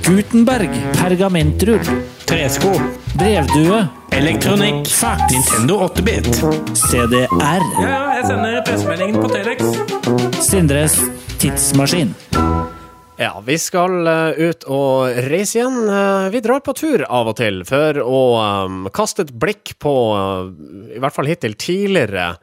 Gutenberg, 0.07 0.71
pergamentrull, 0.95 1.83
Tresko. 2.31 2.71
brevdue, 3.19 3.81
Elektronikk. 4.15 4.87
Nintendo 5.33 5.81
8-bit. 5.89 6.31
CDR, 6.79 7.27
Ja, 7.43 7.59
ja, 7.83 8.15
jeg 8.21 8.29
sender 8.31 8.63
pressemeldingen 8.69 9.19
på 9.19 9.29
Telex. 9.35 10.39
Sindres 10.47 11.01
tidsmaskin. 11.43 12.15
Ja, 13.19 13.43
vi 13.47 13.57
skal 13.59 14.07
eh, 14.07 14.51
ut 14.51 14.67
og 14.69 15.09
reise 15.31 15.57
igjen. 15.57 15.79
Eh, 15.89 16.27
vi 16.35 16.43
drar 16.45 16.61
på 16.61 16.75
tur 16.77 17.01
av 17.09 17.31
og 17.31 17.39
til 17.39 17.63
for 17.65 17.97
å 18.03 18.19
eh, 18.43 18.75
kaste 18.93 19.25
et 19.25 19.33
blikk 19.33 19.73
på, 19.81 19.95
i 20.93 21.01
hvert 21.01 21.17
fall 21.17 21.31
hittil, 21.31 21.57
tidligere 21.57 22.35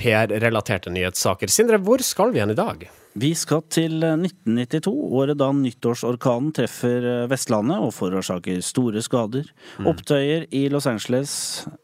PR-relaterte 0.00 0.88
nyhetssaker. 0.90 1.50
Sindre, 1.52 1.76
hvor 1.84 2.00
skal 2.02 2.32
vi 2.32 2.40
igjen 2.40 2.54
i 2.54 2.56
dag? 2.56 2.86
Vi 3.12 3.32
skal 3.36 3.60
til 3.72 4.00
eh, 4.06 4.14
1992, 4.16 4.92
året 5.12 5.36
da 5.40 5.50
nyttårsorkanen 5.52 6.52
treffer 6.56 7.04
eh, 7.04 7.24
Vestlandet 7.28 7.84
og 7.84 7.92
forårsaker 7.92 8.62
store 8.64 9.02
skader. 9.04 9.50
Opptøyer 9.84 10.46
i 10.54 10.64
Los 10.72 10.88
Angeles 10.88 11.34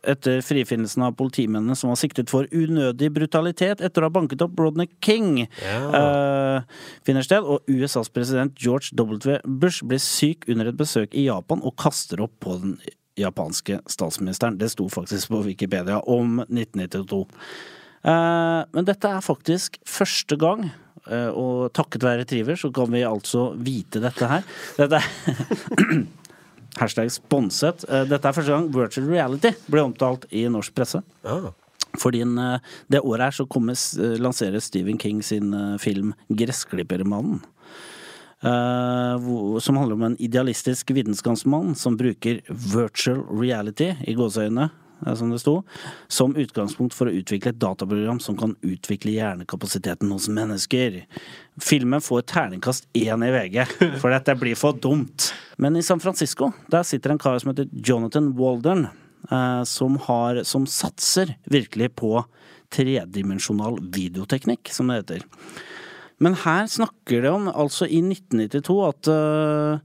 etter 0.09 0.41
frifinnelsen 0.45 1.05
av 1.05 1.19
politimennene 1.19 1.77
som 1.77 1.93
var 1.93 2.01
siktet 2.01 2.33
for 2.33 2.49
unødig 2.49 3.11
brutalitet 3.17 3.85
etter 3.85 4.05
å 4.05 4.09
ha 4.09 4.15
banket 4.15 4.45
opp 4.45 4.57
Rodney 4.59 4.89
King, 5.05 5.45
eh, 5.45 6.61
finner 7.05 7.27
sted. 7.27 7.45
Og 7.45 7.69
USAs 7.69 8.09
president 8.09 8.57
George 8.57 8.97
W. 8.97 9.39
Bush 9.45 9.85
blir 9.85 10.01
syk 10.03 10.49
under 10.49 10.73
et 10.73 10.81
besøk 10.81 11.13
i 11.13 11.29
Japan 11.29 11.61
og 11.63 11.77
kaster 11.77 12.25
opp 12.25 12.39
på 12.41 12.57
den 12.63 12.79
japanske 13.19 13.83
statsministeren. 13.91 14.57
Det 14.59 14.71
sto 14.73 14.89
faktisk 14.89 15.29
på 15.29 15.45
Wikipedia 15.45 16.01
om 16.01 16.41
1992. 16.49 17.27
Eh, 18.05 18.61
men 18.75 18.87
dette 18.87 19.11
er 19.11 19.25
faktisk 19.25 19.79
første 19.89 20.39
gang, 20.39 20.69
eh, 21.11 21.31
og 21.33 21.73
takket 21.77 22.07
være 22.07 22.27
Triver, 22.29 22.59
så 22.59 22.71
kan 22.75 22.91
vi 22.93 23.05
altså 23.07 23.51
vite 23.57 24.03
dette 24.03 24.29
her. 24.31 24.47
Dette 24.79 25.01
er 25.01 26.07
Hashtag 26.79 27.11
sponset. 27.11 27.83
Eh, 27.91 28.05
Dette 28.07 28.29
er 28.29 28.37
første 28.37 28.55
gang 28.55 28.69
virtual 28.71 29.09
reality 29.11 29.51
ble 29.67 29.83
omtalt 29.89 30.29
i 30.31 30.45
norsk 30.53 30.77
presse. 30.77 31.03
Ah. 31.27 31.51
Fordi 31.99 32.23
en, 32.23 32.37
eh, 32.39 32.59
det 32.93 33.03
året 33.03 33.25
her 33.29 33.39
så 33.41 33.49
kommer, 33.51 33.75
lanserer 34.21 34.63
Stephen 34.63 34.99
King 34.99 35.23
sin 35.23 35.55
film 35.79 36.15
'Gressklippermannen'. 36.31 37.41
som 39.61 39.77
handler 39.77 39.95
om 39.95 40.03
en 40.03 40.17
idealistisk 40.23 40.91
vitenskapsmann 40.91 41.75
som 41.75 41.97
bruker 41.97 42.41
virtual 42.49 43.25
reality, 43.41 43.97
i 44.07 44.15
gåseøyne, 44.15 44.71
eh, 44.71 44.88
som 45.05 45.31
det 45.31 45.41
sto, 45.43 45.63
som 46.09 46.37
utgangspunkt 46.37 46.97
for 46.97 47.09
å 47.09 47.15
utvikle 47.15 47.53
et 47.53 47.61
dataprogram 47.61 48.21
som 48.23 48.37
kan 48.39 48.55
utvikle 48.67 49.15
hjernekapasiteten 49.15 50.11
hos 50.15 50.29
mennesker. 50.33 51.03
Filmen 51.63 52.03
får 52.05 52.27
terningkast 52.33 52.89
én 52.99 53.25
i 53.27 53.33
VG, 53.35 53.61
for 54.03 54.15
dette 54.15 54.37
blir 54.39 54.59
for 54.59 54.79
dumt. 54.79 55.31
Men 55.57 55.79
i 55.79 55.85
San 55.87 56.03
Francisco, 56.03 56.53
der 56.71 56.87
sitter 56.87 57.15
en 57.15 57.23
kar 57.23 57.39
som 57.39 57.53
heter 57.53 57.71
Jonathan 57.73 58.33
Waldern, 58.39 58.89
eh, 59.31 59.63
som, 59.69 59.99
har, 60.09 60.43
som 60.49 60.67
satser 60.67 61.37
virkelig 61.51 61.95
på 61.99 62.17
tredimensjonal 62.75 63.81
videoteknikk, 63.95 64.71
som 64.75 64.91
det 64.91 65.03
heter. 65.03 65.27
Men 66.19 66.35
her 66.43 66.67
snakker 66.67 67.23
det 67.23 67.31
om, 67.31 67.47
altså 67.49 67.87
i 67.87 68.01
1992, 68.03 68.79
at 68.89 69.11
eh, 69.13 69.85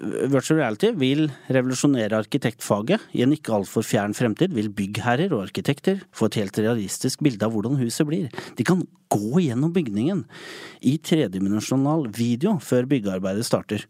virtual 0.00 0.60
reality 0.60 0.90
vil 0.96 1.26
revolusjonere 1.52 2.18
arkitektfaget. 2.22 3.02
I 3.16 3.24
en 3.24 3.34
ikke 3.36 3.54
altfor 3.56 3.84
fjern 3.86 4.14
fremtid 4.16 4.54
vil 4.56 4.70
byggherrer 4.74 5.32
og 5.34 5.48
arkitekter 5.48 6.00
få 6.16 6.30
et 6.30 6.40
helt 6.40 6.60
realistisk 6.60 7.24
bilde 7.24 7.46
av 7.46 7.54
hvordan 7.54 7.78
huset 7.80 8.08
blir. 8.08 8.30
De 8.56 8.66
kan 8.66 8.82
gå 9.10 9.42
gjennom 9.44 9.74
bygningen 9.74 10.24
i 10.86 10.96
tredimensjonal 11.04 12.08
video 12.16 12.56
før 12.64 12.88
byggearbeidet 12.90 13.46
starter. 13.48 13.86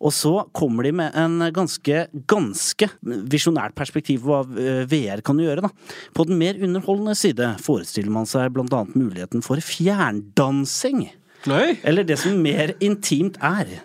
Og 0.00 0.14
så 0.16 0.32
kommer 0.56 0.86
de 0.86 0.94
med 0.96 1.16
en 1.18 1.42
ganske, 1.52 2.06
ganske 2.30 2.88
visjonært 3.04 3.76
perspektiv 3.76 4.24
på 4.24 4.32
hva 4.32 4.40
eh, 4.56 4.86
VR 4.88 5.20
kan 5.24 5.40
gjøre, 5.42 5.66
da. 5.66 5.68
På 6.16 6.24
den 6.24 6.40
mer 6.40 6.56
underholdende 6.56 7.12
side 7.18 7.52
forestiller 7.60 8.14
man 8.14 8.28
seg 8.28 8.48
annet 8.48 8.96
muligheten 8.96 9.44
for 9.44 9.60
fjerndansing. 9.60 11.04
Nei. 11.50 11.76
Eller 11.84 12.08
det 12.08 12.16
som 12.20 12.40
mer 12.40 12.72
intimt 12.80 13.36
er. 13.44 13.82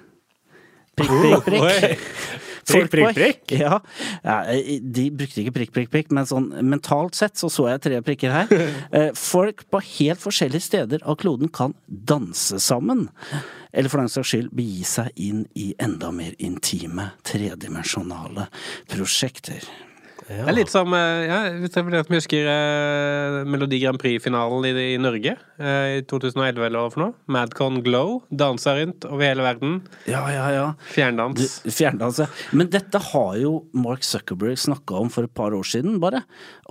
Prikk, 0.99 1.45
prikk, 1.45 1.45
prikk. 1.45 2.03
Prikk, 2.65 2.87
prikk, 2.89 3.11
prikk? 3.13 3.51
Ja, 3.59 3.79
ja, 4.23 4.35
de 4.81 5.03
brukte 5.13 5.43
ikke 5.43 5.53
prikk, 5.53 5.71
prikk, 5.75 5.89
prikk, 5.93 6.13
men 6.15 6.25
sånn 6.25 6.47
mentalt 6.65 7.17
sett 7.17 7.37
så 7.37 7.49
så 7.53 7.67
jeg 7.69 7.83
tre 7.85 7.99
prikker 8.05 8.33
her. 8.33 8.53
Eh, 8.95 9.09
Folk 9.17 9.65
på 9.73 9.81
helt 9.97 10.21
forskjellige 10.21 10.63
steder 10.63 11.03
av 11.03 11.17
kloden 11.19 11.49
kan 11.53 11.73
danse 11.85 12.57
sammen. 12.63 13.09
Eller 13.75 13.91
for 13.91 13.99
den 14.01 14.11
saks 14.11 14.31
skyld 14.31 14.53
begi 14.55 14.85
seg 14.87 15.11
inn 15.19 15.43
i 15.59 15.73
enda 15.81 16.11
mer 16.15 16.33
intime, 16.39 17.09
tredimensjonale 17.27 18.47
prosjekter. 18.91 19.65
Det 20.25 20.41
er 20.41 20.55
litt 20.57 20.71
som 20.73 20.89
eh, 20.97 21.27
ja, 21.27 21.35
Hvis 21.61 21.75
jeg 21.77 22.05
husker 22.09 22.47
eh, 22.49 23.35
Melodi 23.45 23.77
Grand 23.83 23.99
Prix-finalen 24.01 24.65
i, 24.65 24.71
i 24.95 24.97
Norge 24.97 25.35
eh, 25.35 25.99
i 25.99 26.01
2011 26.09 26.65
eller 26.65 26.81
hva 26.81 26.93
for 26.93 27.03
noe. 27.03 27.13
Madcon 27.29 27.77
Glow 27.85 28.15
dansa 28.33 28.73
rundt 28.79 29.05
over 29.05 29.21
hele 29.21 29.45
verden. 29.45 29.77
Ja, 30.09 30.23
ja, 30.33 30.47
ja. 30.55 30.65
Fjerndans. 30.89 31.59
Du, 31.61 31.69
Fjerndans, 31.69 32.23
ja. 32.23 32.27
Men 32.57 32.71
dette 32.73 33.01
har 33.11 33.37
jo 33.37 33.53
Mark 33.77 34.05
Zuckerberg 34.07 34.57
snakka 34.61 34.97
om 35.03 35.13
for 35.13 35.29
et 35.29 35.35
par 35.37 35.53
år 35.53 35.67
siden, 35.69 35.99
bare. 36.01 36.23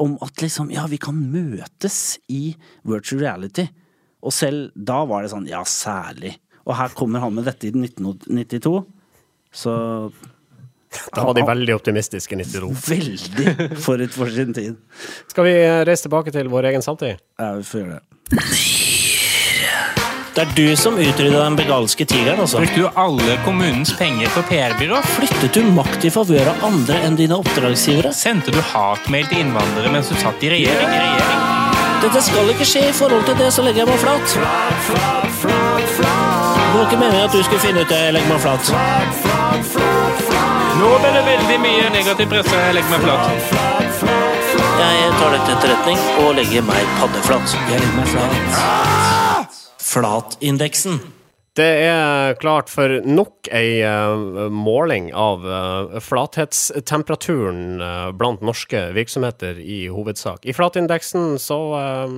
Om 0.02 0.18
at 0.26 0.42
liksom, 0.42 0.74
ja, 0.74 0.88
vi 0.90 0.98
kan 1.02 1.14
møtes 1.14 2.18
i 2.26 2.56
virtual 2.82 3.22
reality. 3.22 3.68
Og 4.24 4.34
selv 4.34 4.74
da 4.74 5.04
var 5.06 5.22
det 5.22 5.30
sånn, 5.30 5.46
ja, 5.50 5.62
særlig. 5.68 6.34
Og 6.64 6.74
her 6.80 6.94
kommer 6.96 7.22
han 7.22 7.34
med 7.36 7.46
dette 7.46 7.68
i 7.68 7.74
1992. 7.76 8.78
Så 9.54 9.74
Da 11.14 11.24
var 11.26 11.36
de 11.36 11.44
veldig 11.46 11.74
optimistiske 11.76 12.36
i 12.36 12.44
92. 12.44 12.72
veldig 12.88 13.78
forut 13.86 14.14
for 14.16 14.32
sin 14.34 14.54
tid. 14.56 14.76
Skal 15.30 15.48
vi 15.48 15.54
reise 15.88 16.08
tilbake 16.08 16.34
til 16.34 16.50
vår 16.52 16.70
egen 16.72 16.84
samtid? 16.84 17.22
Ja, 17.40 17.54
vi 17.58 17.66
får 17.68 17.84
gjøre 17.84 18.00
det. 18.00 18.04
Det 20.34 20.42
er 20.42 20.50
du 20.58 20.74
som 20.74 20.96
utrydda 20.98 21.44
den 21.44 21.54
begalske 21.54 22.02
tigeren, 22.10 22.40
altså. 22.42 22.58
Brukte 22.58 22.80
du 22.82 22.88
alle 22.98 23.36
kommunens 23.44 23.92
penger 23.94 24.32
på 24.34 24.42
PR-byrå? 24.48 24.98
Flyttet 25.14 25.54
du 25.54 25.62
makt 25.76 26.08
i 26.08 26.10
favør 26.10 26.50
av 26.50 26.64
andre 26.66 26.98
enn 27.06 27.14
dine 27.20 27.38
oppdragsgivere? 27.38 28.10
Sendte 28.10 28.50
du 28.50 28.58
hatmail 28.72 29.30
til 29.30 29.44
innvandrere 29.44 29.94
mens 29.94 30.10
du 30.10 30.18
satt 30.18 30.42
i 30.42 30.50
regjering? 30.56 30.90
regjering? 30.90 31.44
Dette 32.02 32.20
skal 32.26 32.50
ikke 32.50 32.66
skje 32.66 32.82
i 32.90 32.92
forhold 32.98 33.22
til 33.30 33.38
det, 33.38 33.52
så 33.54 33.62
legger 33.62 33.84
jeg 33.84 33.94
meg 33.94 34.00
flat. 34.02 34.26
Det 34.34 34.42
var 36.74 36.86
ikke 36.88 36.98
meningen 36.98 37.24
at 37.28 37.32
du 37.32 37.42
skulle 37.46 37.62
finne 37.62 37.86
ut 37.86 37.88
det. 37.94 38.02
Jeg 38.08 38.18
legger 38.18 38.34
meg 38.34 38.40
flat. 38.42 39.93
Nå 40.84 40.96
ble 41.00 41.10
det 41.14 41.20
veldig 41.24 41.54
mye 41.62 41.84
negativ 41.94 42.28
presse. 42.28 42.56
Jeg 42.60 42.74
legger 42.76 42.90
meg 42.92 43.04
flat. 43.06 43.24
Jeg 44.82 45.14
tar 45.16 45.32
det 45.32 45.38
til 45.46 45.54
etterretning 45.54 46.02
og 46.20 46.34
legger 46.36 46.66
meg 46.68 46.90
paddeflat. 46.98 47.54
Jeg 47.70 47.80
legger 47.80 47.96
meg 47.96 48.10
flat. 48.12 49.60
Flatindeksen. 49.80 51.00
Det 51.54 51.66
er 51.86 52.34
klart 52.42 52.66
for 52.66 52.90
nok 53.06 53.46
ei 53.54 53.76
eh, 53.86 54.48
måling 54.50 55.12
av 55.14 55.44
eh, 55.46 56.00
flathetstemperaturen 56.02 57.78
eh, 57.78 58.08
blant 58.18 58.42
norske 58.42 58.80
virksomheter 58.96 59.60
i 59.62 59.84
hovedsak. 59.86 60.42
I 60.42 60.54
flatindeksen 60.56 61.38
så 61.38 61.60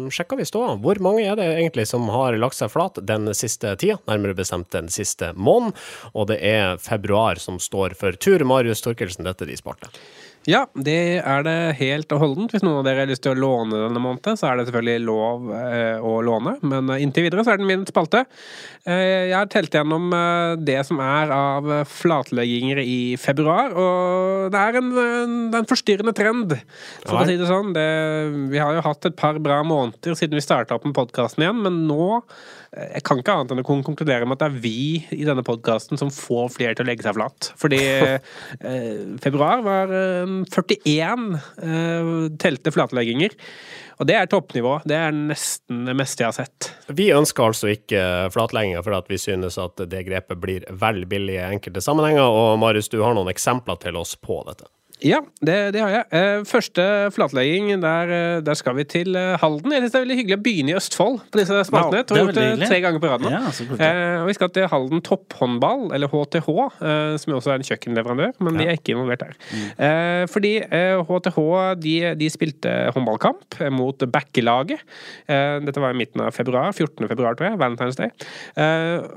sjekka 0.09 0.41
vi 0.41 0.49
ståa. 0.49 0.79
Hvor 0.81 1.03
mange 1.05 1.27
er 1.29 1.37
det 1.37 1.51
egentlig 1.51 1.85
som 1.91 2.09
har 2.15 2.39
lagt 2.41 2.57
seg 2.57 2.73
flat 2.73 3.03
den 3.05 3.29
siste 3.37 3.75
tida? 3.77 3.99
Nærmere 4.09 4.39
bestemt 4.41 4.73
den 4.73 4.89
siste 4.89 5.35
måneden. 5.37 5.77
Og 6.17 6.31
det 6.33 6.41
er 6.41 6.81
februar 6.81 7.37
som 7.37 7.61
står 7.61 7.93
for 8.01 8.17
tur. 8.17 8.41
Marius 8.49 8.81
Torkelsen, 8.89 9.29
dette 9.29 9.45
er 9.45 9.53
de 9.53 9.61
sparte. 9.61 9.93
Ja, 10.47 10.61
det 10.79 11.25
er 11.27 11.43
det 11.43 11.57
helt 11.81 12.13
og 12.15 12.21
holdent. 12.23 12.53
Hvis 12.55 12.63
noen 12.63 12.79
av 12.79 12.87
dere 12.87 13.03
har 13.03 13.11
lyst 13.11 13.25
til 13.25 13.35
å 13.35 13.39
låne 13.41 13.81
denne 13.81 14.03
måneden, 14.03 14.39
så 14.39 14.47
er 14.47 14.61
det 14.61 14.69
selvfølgelig 14.69 15.03
lov 15.03 15.49
eh, 15.59 15.99
å 15.99 16.21
låne, 16.23 16.55
men 16.63 16.93
eh, 16.95 17.03
inntil 17.03 17.27
videre 17.27 17.43
så 17.43 17.57
er 17.57 17.59
den 17.61 17.67
min 17.67 17.83
spalte. 17.89 18.23
Eh, 18.87 19.33
jeg 19.33 19.35
har 19.35 19.51
telt 19.51 19.75
gjennom 19.75 20.07
eh, 20.15 20.55
det 20.63 20.79
som 20.87 21.03
er 21.03 21.35
av 21.35 21.67
flatlegginger 21.91 22.79
i 22.85 22.99
februar, 23.19 23.75
og 23.75 24.55
det 24.55 24.63
er 24.63 24.79
en, 24.79 24.93
en, 25.03 25.37
en 25.59 25.67
forstyrrende 25.67 26.15
trend, 26.15 26.55
for 27.03 27.19
å 27.19 27.27
si 27.27 27.39
det 27.41 27.51
sånn. 27.51 27.75
Det, 27.75 27.89
vi 28.55 28.63
har 28.63 28.79
jo 28.79 28.87
hatt 28.87 29.11
et 29.11 29.19
par 29.19 29.43
bra 29.43 29.65
måneder 29.67 30.15
siden 30.15 30.39
vi 30.39 30.47
starta 30.47 30.79
opp 30.79 30.87
med 30.87 30.95
podkasten 30.95 31.43
igjen, 31.43 31.65
men 31.67 31.83
nå 31.91 32.23
jeg 32.77 33.05
kan 33.07 33.21
ikke 33.21 33.33
annet 33.33 33.55
enn 33.55 33.63
å 33.63 33.67
konkludere 33.87 34.27
med 34.29 34.37
at 34.37 34.43
det 34.43 34.49
er 34.51 34.61
vi 34.61 34.81
i 35.15 35.25
denne 35.25 35.45
podkasten 35.47 35.97
som 36.01 36.13
får 36.13 36.51
flere 36.53 36.77
til 36.77 36.85
å 36.85 36.91
legge 36.91 37.07
seg 37.07 37.17
flat. 37.17 37.51
Fordi 37.57 37.81
eh, 38.71 39.17
februar 39.23 39.65
var 39.65 39.93
eh, 39.97 40.37
41 40.53 41.27
eh, 41.65 42.13
telte 42.43 42.75
flatlegginger. 42.75 43.37
Og 43.97 44.09
det 44.11 44.19
er 44.19 44.29
toppnivå. 44.29 44.75
Det 44.85 44.97
er 45.07 45.17
nesten 45.17 45.87
det 45.89 45.97
meste 45.97 46.25
jeg 46.25 46.29
har 46.29 46.37
sett. 46.37 46.71
Vi 46.93 47.09
ønsker 47.17 47.49
altså 47.49 47.73
ikke 47.73 48.29
flatlegginger 48.35 48.85
for 48.85 48.99
at 48.99 49.09
vi 49.09 49.21
synes 49.21 49.57
at 49.63 49.81
det 49.89 50.05
grepet 50.11 50.41
blir 50.43 50.69
vel 50.77 51.07
billig 51.09 51.39
i 51.39 51.47
enkelte 51.47 51.81
sammenhenger. 51.85 52.29
Og 52.29 52.59
Marius, 52.61 52.93
du 52.93 53.01
har 53.01 53.17
noen 53.17 53.33
eksempler 53.33 53.81
til 53.81 53.97
oss 53.97 54.13
på 54.21 54.43
dette. 54.51 54.69
Ja, 55.05 55.19
det, 55.45 55.57
det 55.75 55.81
har 55.83 55.91
jeg. 55.93 56.05
Eh, 56.17 56.43
første 56.49 56.85
flatlegging, 57.13 57.69
der, 57.83 58.13
eh, 58.17 58.39
der 58.45 58.57
skal 58.57 58.79
vi 58.79 58.85
til 58.89 59.17
eh, 59.19 59.35
Halden. 59.43 59.75
Jeg 59.75 59.83
synes 59.83 59.93
det 59.93 59.99
er 59.99 60.05
veldig 60.07 60.17
hyggelig 60.17 60.37
å 60.39 60.43
begynne 60.47 60.73
i 60.73 60.77
Østfold 60.79 61.19
på 61.29 61.41
disse 61.43 61.59
spaltene. 61.69 62.01
Ja, 62.01 62.21
gjort 62.23 62.39
det 62.39 62.69
tre 62.71 62.79
ganger 62.81 63.03
på 63.03 63.11
rad 63.11 63.25
nå. 63.25 63.33
Ja. 63.35 63.43
Eh, 63.77 64.25
vi 64.25 64.37
skal 64.39 64.51
til 64.57 64.69
Halden 64.73 65.03
Topphåndball, 65.05 65.91
eller 65.97 66.09
HTH, 66.09 66.49
eh, 66.81 67.17
som 67.21 67.35
også 67.37 67.53
er 67.53 67.61
en 67.61 67.67
kjøkkenleverandør, 67.69 68.33
men 68.47 68.57
de 68.57 68.69
er 68.71 68.79
ikke 68.79 68.95
involvert 68.95 69.27
her. 69.27 69.37
Mm. 69.51 69.67
Eh, 69.89 70.23
fordi 70.33 70.55
HTH 71.11 71.39
de, 71.83 71.95
de 72.23 72.31
spilte 72.33 72.75
håndballkamp 72.97 73.61
mot 73.77 74.09
Bekkelaget. 74.17 74.81
Eh, 75.29 75.59
dette 75.67 75.85
var 75.85 75.93
i 75.93 76.01
midten 76.01 76.25
av 76.25 76.33
februar, 76.33 76.73
14. 76.73 77.05
februar, 77.13 77.37
tror 77.37 77.51
jeg. 77.51 77.61
Valentine's 77.61 78.01
Day. 78.01 78.13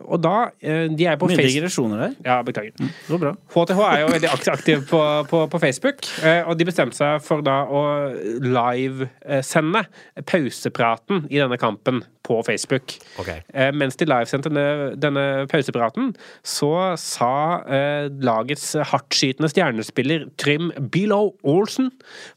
Og 0.10 0.20
da 0.22 0.50
De 0.60 1.06
er 1.08 1.16
på 1.20 1.28
Mye 1.30 1.38
Facebook... 1.40 1.56
digresjoner 1.56 2.04
der. 2.04 2.14
Ja, 2.26 2.42
beklager. 2.44 2.76
Det 2.76 2.92
går 3.08 3.24
bra. 3.24 3.34
HTH 3.56 3.82
er 3.88 4.04
jo 4.04 4.12
veldig 4.12 4.32
aktiv 4.52 4.86
på, 4.90 5.02
på, 5.32 5.46
på 5.48 5.60
Facebook, 5.60 5.69
eh, 6.24 6.42
og 6.46 6.58
de 6.60 6.68
bestemte 6.68 6.98
seg 6.98 7.24
for 7.26 7.46
da 7.46 7.62
å 7.66 7.84
livesende 8.44 9.86
pausepraten 10.30 11.28
i 11.30 11.42
denne 11.42 11.60
kampen 11.62 12.04
på 12.30 12.40
Facebook. 12.46 12.96
Okay. 13.20 13.42
Eh, 13.54 13.72
Mens 13.76 13.98
de 14.00 14.08
livesendte 14.10 14.52
denne, 14.52 14.94
denne 15.02 15.26
pausepraten, 15.50 16.14
så 16.46 16.72
sa 17.02 17.32
eh, 17.66 18.08
lagets 18.24 18.72
hardtskytende 18.92 19.50
stjernespiller 19.52 20.28
Trym 20.40 20.70
Bilow 20.94 21.34
Olsen, 21.44 21.90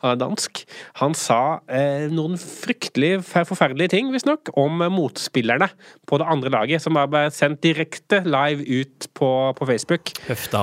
han 0.02 0.14
er 0.14 0.22
dansk, 0.24 0.64
han 1.02 1.16
sa 1.18 1.60
eh, 1.68 2.08
noen 2.12 2.38
fryktelig 2.40 3.18
forferdelige 3.28 3.92
ting, 3.94 4.10
visstnok, 4.14 4.52
om 4.58 4.82
motspillerne 4.92 5.68
på 6.08 6.18
det 6.20 6.28
andre 6.32 6.52
laget, 6.52 6.82
som 6.84 6.96
var 6.96 7.10
bare 7.12 7.32
sendt 7.34 7.62
direkte 7.64 8.22
live 8.26 8.64
ut 8.64 9.08
på, 9.18 9.30
på 9.58 9.68
Facebook. 9.68 10.12
Høfta, 10.28 10.62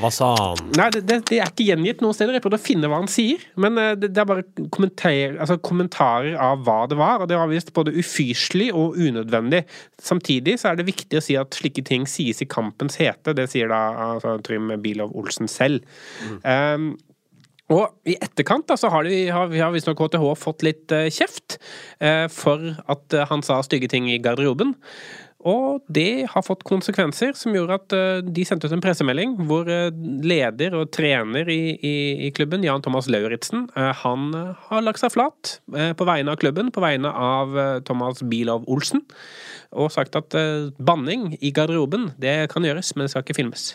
hva 0.00 0.10
sa 0.14 0.30
han? 0.38 0.64
Nei, 0.78 0.88
det, 0.94 1.04
det, 1.08 1.20
det 1.30 1.40
er 1.40 1.52
ikke 1.52 1.68
gjengitt 1.68 2.02
noen 2.04 2.16
steder. 2.16 2.36
Jeg 2.36 2.44
prøvde 2.44 2.60
å 2.60 2.64
finne 2.64 2.90
hva 2.90 3.00
han 3.02 3.10
sier. 3.10 3.42
Men 3.60 3.78
eh, 3.80 3.92
det, 3.98 4.12
det 4.16 4.22
er 4.22 4.28
bare 4.28 4.46
kommenter, 4.72 5.36
altså, 5.36 5.58
kommentarer 5.64 6.36
av 6.40 6.64
hva 6.66 6.80
det 6.90 6.98
var. 7.00 7.24
Og 7.24 7.30
det 7.30 7.38
var 7.40 7.50
visst 7.50 7.72
både 7.76 7.94
ufyselig 7.96 8.69
og 8.76 8.98
unødvendig. 8.98 9.64
Samtidig 10.00 10.58
så 10.60 10.70
er 10.70 10.80
det 10.80 10.88
viktig 10.88 11.18
å 11.18 11.24
si 11.24 11.36
at 11.40 11.56
slike 11.56 11.84
ting 11.86 12.06
sies 12.10 12.42
i 12.42 12.48
kampens 12.50 12.98
hete. 13.00 13.34
Det 13.36 13.48
sier 13.52 13.70
da 13.72 13.80
altså, 14.14 14.38
Trym 14.46 14.72
Bilov 14.82 15.14
Olsen 15.18 15.50
selv. 15.50 15.86
Um, 16.44 16.92
og 17.70 17.94
i 18.08 18.16
etterkant 18.18 18.66
da, 18.66 18.76
så 18.78 18.90
har, 18.90 19.06
de, 19.06 19.28
har, 19.30 19.50
har 19.54 19.74
visstnok 19.74 19.98
KTH 20.00 20.26
fått 20.38 20.64
litt 20.66 20.90
uh, 20.94 21.06
kjeft 21.12 21.60
uh, 22.02 22.26
for 22.32 22.72
at 22.90 23.14
uh, 23.14 23.26
han 23.30 23.44
sa 23.46 23.60
stygge 23.66 23.90
ting 23.92 24.10
i 24.10 24.18
garderoben. 24.22 24.74
Og 25.48 25.80
det 25.88 26.28
har 26.28 26.44
fått 26.44 26.66
konsekvenser 26.68 27.32
som 27.38 27.54
gjorde 27.56 27.78
at 27.78 27.94
eh, 27.96 28.18
de 28.24 28.44
sendte 28.44 28.68
ut 28.68 28.74
en 28.76 28.82
pressemelding 28.84 29.38
hvor 29.48 29.68
eh, 29.72 29.88
leder 30.20 30.76
og 30.76 30.90
trener 30.92 31.48
i, 31.48 31.76
i, 31.76 31.94
i 32.26 32.30
klubben, 32.36 32.64
Jan 32.66 32.84
Thomas 32.84 33.08
Lauritzen, 33.08 33.68
eh, 33.72 33.92
han 34.02 34.34
har 34.66 34.84
lagt 34.84 35.00
seg 35.00 35.14
flat 35.14 35.56
på 35.70 36.08
vegne 36.08 36.34
av 36.34 36.40
klubben, 36.42 36.68
på 36.74 36.82
vegne 36.84 37.08
av 37.10 37.56
Thomas 37.88 38.20
Bilov 38.26 38.66
Olsen. 38.70 39.04
Og 39.72 39.92
sagt 39.94 40.16
at 40.18 40.34
uh, 40.34 40.70
banning 40.82 41.36
i 41.40 41.52
garderoben, 41.54 42.10
det 42.20 42.50
kan 42.52 42.64
gjøres, 42.66 42.94
men 42.96 43.06
det 43.06 43.12
skal 43.12 43.24
ikke 43.24 43.38
filmes. 43.38 43.66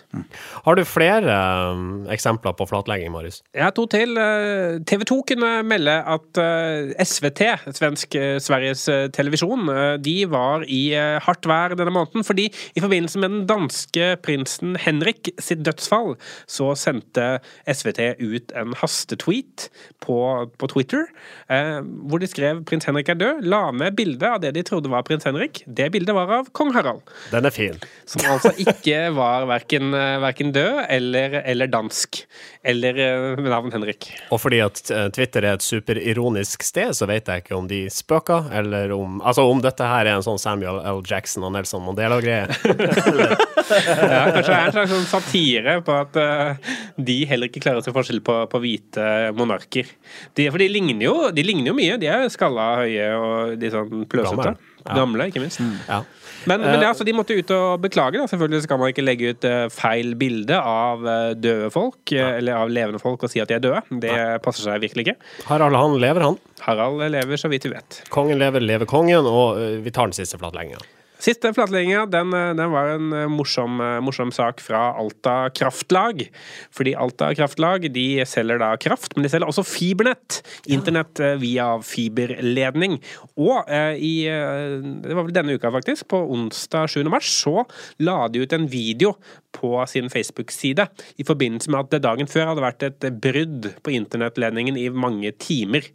Har 0.65 0.75
du 0.75 0.84
flere 0.88 1.39
uh, 1.75 2.05
eksempler 2.12 2.55
på 2.58 2.67
flatlegging, 2.69 3.12
Marius? 3.13 3.41
Jeg 3.55 3.63
har 3.63 3.75
to 3.75 3.88
til. 3.91 4.17
Uh, 4.19 4.81
TV 4.88 5.05
2 5.08 5.21
kunne 5.29 5.51
melde 5.67 5.95
at 6.05 6.39
eh, 6.41 6.93
SVT, 7.05 7.41
svensk 7.75 8.15
eh, 8.19 8.38
Sveriges 8.43 8.86
eh, 8.91 9.08
televisjon, 9.13 9.69
eh, 9.71 9.95
de 10.01 10.15
var 10.31 10.65
i 10.67 10.81
eh, 10.95 11.17
hardt 11.23 11.47
vær 11.49 11.75
denne 11.77 11.93
måneden, 11.93 12.25
fordi 12.27 12.47
i 12.75 12.84
forbindelse 12.84 13.21
med 13.21 13.34
den 13.34 13.45
danske 13.49 14.12
prinsen 14.25 14.75
Henrik 14.81 15.31
sitt 15.41 15.63
dødsfall, 15.65 16.15
så 16.47 16.73
sendte 16.79 17.39
SVT 17.69 18.21
ut 18.21 18.55
en 18.58 18.75
hastetweet 18.79 19.69
på, 20.03 20.17
på 20.60 20.71
Twitter, 20.71 21.08
eh, 21.49 21.81
hvor 21.81 22.21
de 22.21 22.29
skrev 22.29 22.63
'Prins 22.65 22.88
Henrik 22.88 23.10
er 23.10 23.19
død', 23.19 23.45
la 23.45 23.69
med 23.71 23.95
bilde 23.97 24.29
av 24.29 24.41
det 24.43 24.55
de 24.55 24.63
trodde 24.65 24.91
var 24.91 25.05
prins 25.08 25.25
Henrik. 25.25 25.63
Det 25.65 25.85
bildet 25.93 26.15
var 26.15 26.32
av 26.39 26.50
kong 26.56 26.74
Harald, 26.76 27.02
Den 27.32 27.45
er 27.45 27.54
fin. 27.54 27.78
som 28.06 28.21
altså 28.30 28.52
ikke 28.62 29.12
var 29.15 29.45
verken, 29.50 29.93
eh, 29.98 30.17
verken 30.24 30.52
død 30.56 30.86
eller, 30.89 31.39
eller 31.45 31.67
dansk, 31.71 32.21
eller 32.63 33.00
eh, 33.02 33.28
med 33.39 33.50
navn 33.52 33.74
Henrik. 33.74 34.10
Og 34.32 34.41
fordi 34.43 34.62
at 34.65 34.82
eh, 34.93 35.08
Twitter 35.15 35.45
er 35.45 35.58
et 35.58 35.65
superironisk 35.65 36.63
sted, 36.65 36.93
så 36.98 37.08
vet 37.10 37.28
jeg 37.28 37.45
ikke 37.45 37.58
om 37.58 37.67
de 37.69 37.86
spøker, 37.93 38.52
eller 38.54 38.93
om 38.95 39.21
Altså 39.26 39.45
om 39.50 39.62
dette 39.63 39.86
her 39.86 40.06
er 40.06 40.17
en 40.17 40.24
sånn 40.26 40.38
Samuel 40.41 40.82
L. 40.86 41.00
Jackson 41.08 41.43
og 41.48 41.54
Nelson 41.56 41.84
Mandela-greie. 41.86 42.45
Ja, 43.65 44.30
kanskje 44.30 44.52
det 44.52 44.58
er 44.58 44.67
en 44.67 44.74
slags 44.76 44.91
sånn 44.93 45.08
satire 45.10 45.80
på 45.86 45.93
at 45.98 46.17
uh, 46.21 46.74
de 47.02 47.15
heller 47.26 47.50
ikke 47.50 47.63
klarer 47.63 47.82
å 47.82 47.86
se 47.86 47.93
forskjell 47.95 48.21
på, 48.26 48.36
på 48.52 48.62
hvite 48.62 49.08
monarker. 49.38 49.89
De, 50.38 50.45
for 50.52 50.62
de 50.62 50.67
ligner, 50.69 51.02
jo, 51.08 51.15
de 51.34 51.45
ligner 51.45 51.71
jo 51.71 51.78
mye. 51.78 51.98
De 52.02 52.10
er 52.12 52.28
skalla, 52.34 52.67
høye 52.84 53.08
og 53.17 53.56
de 53.62 53.71
sånn 53.74 54.06
pløsete. 54.12 54.54
Gamle, 54.86 55.30
ikke 55.32 55.41
minst. 55.41 55.62
Ja. 55.89 56.04
Men, 56.45 56.62
men 56.62 56.78
det, 56.78 56.86
altså, 56.86 57.06
de 57.08 57.13
måtte 57.15 57.34
ut 57.34 57.52
og 57.56 57.82
beklage. 57.82 58.19
Da. 58.19 58.28
Selvfølgelig 58.30 58.65
skal 58.67 58.80
man 58.82 58.91
ikke 58.93 59.06
legge 59.06 59.32
ut 59.34 59.48
uh, 59.50 59.65
feil 59.74 60.13
bilde 60.19 60.60
av 60.60 61.06
uh, 61.06 61.32
døde 61.34 61.71
folk, 61.74 62.04
ja. 62.13 62.36
eller 62.38 62.60
av 62.60 62.74
levende 62.74 63.02
folk, 63.02 63.26
og 63.26 63.34
si 63.34 63.41
at 63.41 63.50
de 63.50 63.58
er 63.58 63.63
døde. 63.63 63.82
Det 64.04 64.17
passer 64.45 64.67
seg 64.67 64.84
virkelig 64.84 65.08
ikke. 65.08 65.17
Harald 65.50 65.80
han 65.80 65.98
lever, 66.02 66.28
han. 66.30 66.38
Harald 66.65 67.02
lever 67.15 67.41
så 67.41 67.50
vidt 67.52 67.65
vi 67.65 67.74
vet. 67.74 68.04
Kongen 68.13 68.38
lever, 68.41 68.62
lever 68.62 68.89
kongen, 68.89 69.26
og 69.26 69.58
uh, 69.58 69.80
vi 69.82 69.95
tar 69.95 70.12
den 70.12 70.17
siste 70.17 70.38
flatlegginga. 70.41 70.84
Siste 71.21 71.54
flatlegginga, 71.56 72.06
den, 72.12 72.34
eh, 72.34 72.54
den 72.58 72.71
var 72.71 72.89
en 72.95 73.13
eh, 73.13 73.28
morsom, 73.32 73.80
eh, 73.82 73.99
morsom 74.04 74.32
sak 74.36 74.60
fra 74.60 74.91
Alta 74.99 75.49
Kraftlag. 75.49 76.25
Fordi 76.75 76.95
Alta 76.95 77.32
Kraftlag 77.36 77.88
de 77.93 78.25
selger 78.28 78.60
da 78.60 78.73
kraft, 78.75 79.15
men 79.15 79.23
de 79.23 79.32
selger 79.32 79.47
også 79.47 79.63
fibernett. 79.63 80.41
Internett 80.67 81.21
via 81.39 81.69
fiberledning. 81.80 82.99
Og 83.38 83.63
eh, 83.69 83.95
i 83.95 84.13
Det 84.25 85.15
var 85.15 85.25
vel 85.25 85.36
denne 85.36 85.56
uka, 85.56 85.71
faktisk. 85.71 86.08
På 86.12 86.23
onsdag 86.34 86.89
7. 86.89 87.04
mars 87.10 87.30
så 87.43 87.63
la 87.99 88.28
de 88.28 88.43
ut 88.43 88.54
en 88.54 88.67
video 88.67 89.15
på 89.56 89.86
sin 89.88 90.10
Facebook-side 90.10 90.88
i 91.17 91.23
forbindelse 91.23 91.71
med 91.71 91.86
at 91.86 91.91
det 91.95 92.04
dagen 92.04 92.28
før 92.28 92.51
hadde 92.51 92.65
vært 92.65 92.84
et 92.84 93.08
brudd 93.23 93.69
på 93.84 93.93
internettledningen 93.95 94.78
i 94.78 94.89
mange 94.89 95.32
timer. 95.39 95.88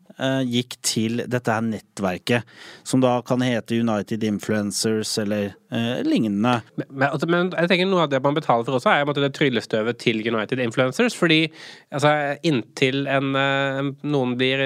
gikk 0.49 0.77
til 0.85 1.23
dette 1.31 1.53
her 1.53 1.63
nettverket, 1.65 2.47
som 2.87 3.03
da 3.03 3.17
kan 3.25 3.43
hete 3.45 3.79
United 3.79 4.23
Influencers 4.27 5.15
eller 5.21 5.53
eh, 5.71 6.01
lignende. 6.05 6.59
Men, 6.79 7.07
altså, 7.09 7.29
men 7.29 7.51
jeg 7.55 7.71
tenker 7.71 7.89
noe 7.89 8.05
av 8.05 8.13
det 8.13 8.21
man 8.25 8.37
betaler 8.37 8.67
for 8.67 8.79
også, 8.79 8.91
er 8.93 9.07
måte 9.09 9.23
det 9.23 9.33
tryllestøvet 9.37 10.01
til 10.01 10.21
United 10.25 10.61
Influencers. 10.63 11.17
Fordi 11.17 11.45
altså, 11.91 12.15
inntil 12.47 13.05
en, 13.09 13.35
eh, 13.39 13.83
noen 14.07 14.35
blir 14.39 14.65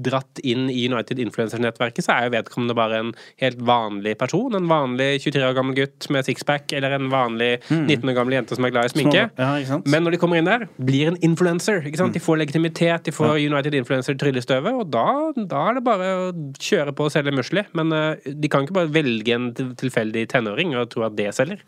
dratt 0.00 0.40
inn 0.40 0.70
i 0.72 0.86
United 0.88 1.18
Influencers-nettverket, 1.20 2.06
så 2.06 2.14
er 2.14 2.26
jo 2.26 2.32
vedkommende 2.36 2.76
bare 2.76 3.00
en 3.02 3.10
helt 3.42 3.60
vanlig 3.68 4.14
person. 4.20 4.54
En 4.56 4.68
vanlig 4.70 5.20
23 5.26 5.44
år 5.44 5.56
gammel 5.58 5.76
gutt 5.76 6.08
med 6.14 6.24
sixpack, 6.24 6.72
eller 6.78 6.96
en 6.96 7.10
vanlig 7.12 7.50
19 7.68 8.08
år 8.08 8.16
gammel 8.16 8.38
jente 8.38 8.56
som 8.56 8.66
er 8.66 8.72
glad 8.72 8.88
i 8.88 8.92
sminke. 8.94 9.26
Ja. 9.36 9.80
Men 9.84 10.06
når 10.06 10.16
de 10.16 10.22
kommer 10.22 10.40
inn 10.40 10.48
der, 10.48 10.64
blir 10.80 11.12
en 11.12 11.20
influencer. 11.24 11.84
Sant? 11.98 12.16
De 12.16 12.24
får 12.24 12.40
legitimitet, 12.40 13.04
de 13.08 13.14
får 13.14 13.36
United 13.42 13.76
Influencer-tryllestøvet, 13.82 14.80
og 14.80 14.88
da, 14.94 15.06
da 15.36 15.66
er 15.68 15.78
det 15.78 15.86
bare 15.86 16.12
å 16.16 16.30
kjøre 16.56 16.96
på 16.96 17.08
og 17.08 17.14
selge 17.14 17.34
musli. 17.36 17.66
Men 17.76 17.92
uh, 17.92 18.14
de 18.24 18.52
kan 18.52 18.64
ikke 18.64 18.80
bare 18.80 18.94
velge 18.94 19.36
en 19.36 19.50
tilfeldig 19.52 20.24
tenåring 20.32 20.76
og 20.78 20.88
tro 20.94 21.04
at 21.08 21.18
det 21.18 21.32
selger. 21.36 21.60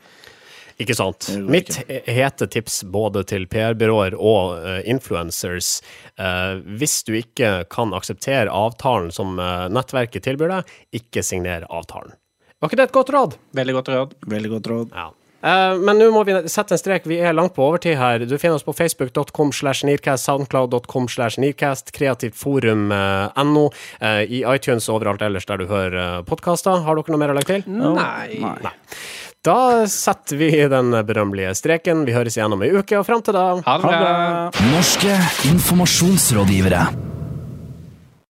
Ikke 0.82 0.96
sant. 0.98 1.28
Mitt 1.46 1.76
hete 1.88 2.48
tips 2.50 2.80
både 2.90 3.22
til 3.30 3.46
PR-byråer 3.50 4.16
og 4.18 4.56
uh, 4.58 4.80
influencers 4.90 5.76
eh, 6.18 6.58
Hvis 6.78 7.02
du 7.06 7.14
ikke 7.18 7.64
kan 7.70 7.94
akseptere 7.94 8.50
avtalen 8.50 9.12
som 9.14 9.38
eh, 9.38 9.66
nettverket 9.72 10.24
tilbyr 10.26 10.50
deg, 10.56 10.72
ikke 10.98 11.22
signer 11.26 11.66
avtalen. 11.70 12.16
Var 12.58 12.70
ikke 12.70 12.80
det 12.80 12.88
et 12.88 12.96
godt 12.96 13.12
råd? 13.14 13.36
Veldig 13.56 13.76
godt 13.76 13.92
råd. 13.92 14.16
Veldig 14.34 14.50
godt 14.56 14.70
råd. 14.72 14.96
Ja. 14.96 15.10
Eh, 15.44 15.74
men 15.78 16.00
nå 16.00 16.08
må 16.14 16.22
vi 16.24 16.36
sette 16.48 16.76
en 16.76 16.80
strek. 16.80 17.04
Vi 17.10 17.18
er 17.20 17.36
langt 17.36 17.54
på 17.56 17.66
overtid 17.66 17.98
her. 18.00 18.24
Du 18.24 18.36
finner 18.38 18.56
oss 18.56 18.64
på 18.64 18.72
facebook.com 18.76 19.52
slash 19.52 19.84
nearcast, 19.84 20.24
soundcloud.com 20.24 21.08
slash 21.12 21.40
nearcast, 21.42 21.92
kreativtforum.no, 21.96 23.66
eh, 24.00 24.22
i 24.24 24.40
iTunes 24.54 24.88
og 24.88 25.00
overalt 25.00 25.26
ellers 25.26 25.48
der 25.50 25.60
du 25.60 25.68
hører 25.68 26.24
podkaster. 26.28 26.80
Har 26.86 27.00
dere 27.00 27.14
noe 27.14 27.20
mer 27.26 27.34
å 27.34 27.38
legge 27.38 27.58
til? 27.58 27.68
Nei. 27.68 28.40
Nei. 28.40 28.74
Da 29.44 29.84
setter 29.86 30.38
vi 30.40 30.48
den 30.72 30.94
berømmelige 31.04 31.50
streken. 31.58 32.06
Vi 32.08 32.14
høres 32.16 32.38
igjen 32.38 32.54
om 32.56 32.62
ei 32.64 32.70
uke, 32.72 32.96
og 32.96 33.04
fram 33.04 33.20
til 33.20 33.36
da 33.36 33.42
Ha 33.66 33.74
det. 33.84 34.62
Norske 34.72 35.18
informasjonsrådgivere. 35.50 36.86